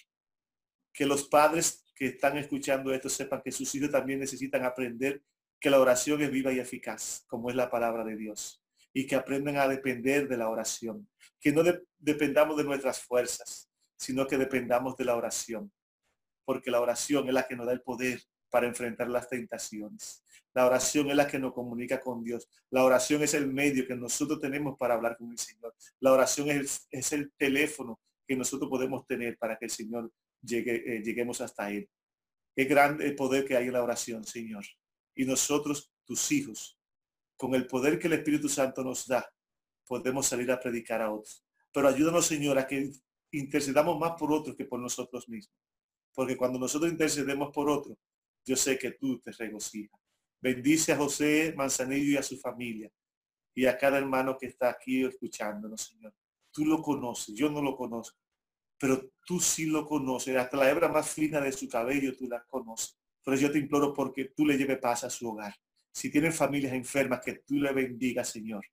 Que 0.93 1.05
los 1.05 1.27
padres 1.27 1.84
que 1.93 2.05
están 2.05 2.38
escuchando 2.38 2.93
esto 2.93 3.10
sepan 3.10 3.41
que 3.43 3.51
sus 3.51 3.75
hijos 3.75 3.91
también 3.91 4.21
necesitan 4.21 4.63
aprender 4.63 5.21
que 5.60 5.69
la 5.69 5.82
oración 5.82 6.21
es 6.21 6.32
viva 6.32 6.53
y 6.53 6.60
eficaz, 6.60 7.25
como 7.27 7.49
es 7.49 7.58
la 7.58 7.69
palabra 7.69 8.05
de 8.05 8.15
Dios. 8.15 8.63
Y 8.93 9.05
que 9.05 9.17
aprendan 9.17 9.58
a 9.58 9.67
depender 9.67 10.29
de 10.29 10.38
la 10.38 10.47
oración. 10.47 11.10
Que 11.41 11.51
no 11.51 11.62
dependamos 11.97 12.55
de 12.55 12.63
nuestras 12.63 13.01
fuerzas, 13.01 13.69
sino 13.97 14.27
que 14.27 14.38
dependamos 14.38 14.95
de 14.95 15.03
la 15.03 15.17
oración. 15.17 15.73
Porque 16.45 16.71
la 16.71 16.79
oración 16.79 17.27
es 17.27 17.34
la 17.34 17.45
que 17.45 17.58
nos 17.58 17.65
da 17.65 17.73
el 17.73 17.82
poder 17.82 18.21
para 18.49 18.67
enfrentar 18.67 19.09
las 19.09 19.27
tentaciones. 19.27 20.23
La 20.53 20.65
oración 20.65 21.09
es 21.09 21.15
la 21.15 21.27
que 21.27 21.39
nos 21.39 21.53
comunica 21.53 21.99
con 21.99 22.23
Dios. 22.23 22.47
La 22.71 22.83
oración 22.83 23.21
es 23.23 23.33
el 23.33 23.47
medio 23.47 23.88
que 23.88 23.95
nosotros 23.95 24.39
tenemos 24.39 24.77
para 24.77 24.95
hablar 24.95 25.17
con 25.17 25.31
el 25.31 25.38
Señor. 25.38 25.75
La 25.99 26.12
oración 26.12 26.49
es, 26.49 26.88
el 27.12 27.31
teléfono 27.38 27.99
que 28.27 28.35
nosotros 28.35 28.69
podemos 28.69 29.05
tener 29.05 29.38
para 29.38 29.57
que 29.57 29.65
el 29.65 29.71
Señor 29.71 30.12
llegue, 30.41 30.83
eh, 30.85 31.01
lleguemos 31.03 31.41
hasta 31.41 31.71
Él. 31.71 31.89
Qué 32.55 32.65
grande 32.65 33.05
el 33.05 33.15
poder 33.15 33.45
que 33.45 33.55
hay 33.55 33.67
en 33.67 33.73
la 33.73 33.83
oración, 33.83 34.23
Señor. 34.23 34.65
Y 35.15 35.25
nosotros, 35.25 35.91
tus 36.05 36.31
hijos, 36.31 36.77
con 37.38 37.55
el 37.55 37.67
poder 37.67 37.99
que 37.99 38.07
el 38.07 38.13
Espíritu 38.13 38.49
Santo 38.49 38.83
nos 38.83 39.07
da, 39.07 39.31
podemos 39.88 40.27
salir 40.27 40.51
a 40.51 40.59
predicar 40.59 41.01
a 41.01 41.12
otros. 41.12 41.43
Pero 41.71 41.88
ayúdanos, 41.88 42.25
Señor, 42.25 42.57
a 42.57 42.67
que 42.67 42.91
intercedamos 43.31 43.97
más 43.99 44.13
por 44.19 44.31
otros 44.31 44.55
que 44.55 44.65
por 44.65 44.79
nosotros 44.79 45.29
mismos. 45.29 45.55
Porque 46.13 46.35
cuando 46.35 46.59
nosotros 46.59 46.91
intercedemos 46.91 47.51
por 47.53 47.69
otros, 47.69 47.97
yo 48.49 48.55
sé 48.55 48.79
que 48.79 48.93
tú 48.93 49.19
te 49.19 49.31
regocijas. 49.31 50.01
Bendice 50.41 50.93
a 50.93 50.97
José 50.97 51.53
Manzanillo 51.55 52.13
y 52.13 52.17
a 52.17 52.23
su 52.23 52.35
familia 52.35 52.91
y 53.53 53.67
a 53.67 53.77
cada 53.77 53.99
hermano 53.99 54.35
que 54.39 54.47
está 54.47 54.69
aquí 54.69 55.03
escuchándonos, 55.03 55.81
Señor. 55.81 56.15
Tú 56.51 56.65
lo 56.65 56.81
conoces, 56.81 57.35
yo 57.35 57.51
no 57.51 57.62
lo 57.62 57.75
conozco, 57.77 58.17
pero 58.79 59.12
tú 59.23 59.39
sí 59.39 59.67
lo 59.67 59.85
conoces. 59.85 60.35
Hasta 60.35 60.57
la 60.57 60.67
hebra 60.67 60.88
más 60.88 61.12
fina 61.12 61.39
de 61.39 61.51
su 61.51 61.69
cabello 61.69 62.17
tú 62.17 62.27
la 62.27 62.43
conoces. 62.45 62.97
Pero 63.23 63.38
yo 63.38 63.51
te 63.51 63.59
imploro 63.59 63.93
porque 63.93 64.31
tú 64.35 64.47
le 64.47 64.57
lleves 64.57 64.79
paz 64.79 65.03
a 65.03 65.12
su 65.12 65.29
hogar. 65.29 65.53
Si 65.91 66.09
tienen 66.09 66.33
familias 66.33 66.73
enfermas, 66.73 67.21
que 67.23 67.43
tú 67.45 67.55
le 67.55 67.71
bendigas, 67.71 68.29
Señor. 68.29 68.65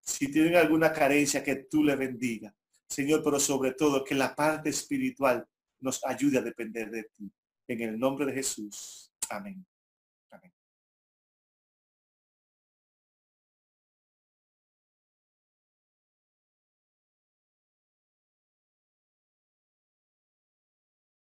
Si 0.00 0.30
tienen 0.30 0.54
alguna 0.54 0.92
carencia, 0.92 1.42
que 1.42 1.66
tú 1.68 1.82
le 1.82 1.96
bendiga. 1.96 2.54
Señor, 2.88 3.24
pero 3.24 3.40
sobre 3.40 3.72
todo 3.72 4.04
que 4.04 4.14
la 4.14 4.36
parte 4.36 4.70
espiritual 4.70 5.44
nos 5.80 6.04
ayude 6.04 6.38
a 6.38 6.42
depender 6.42 6.90
de 6.92 7.04
ti. 7.16 7.32
En 7.66 7.80
el 7.80 7.98
nombre 7.98 8.26
de 8.26 8.34
Jesús. 8.34 9.05
Amén. 9.30 9.66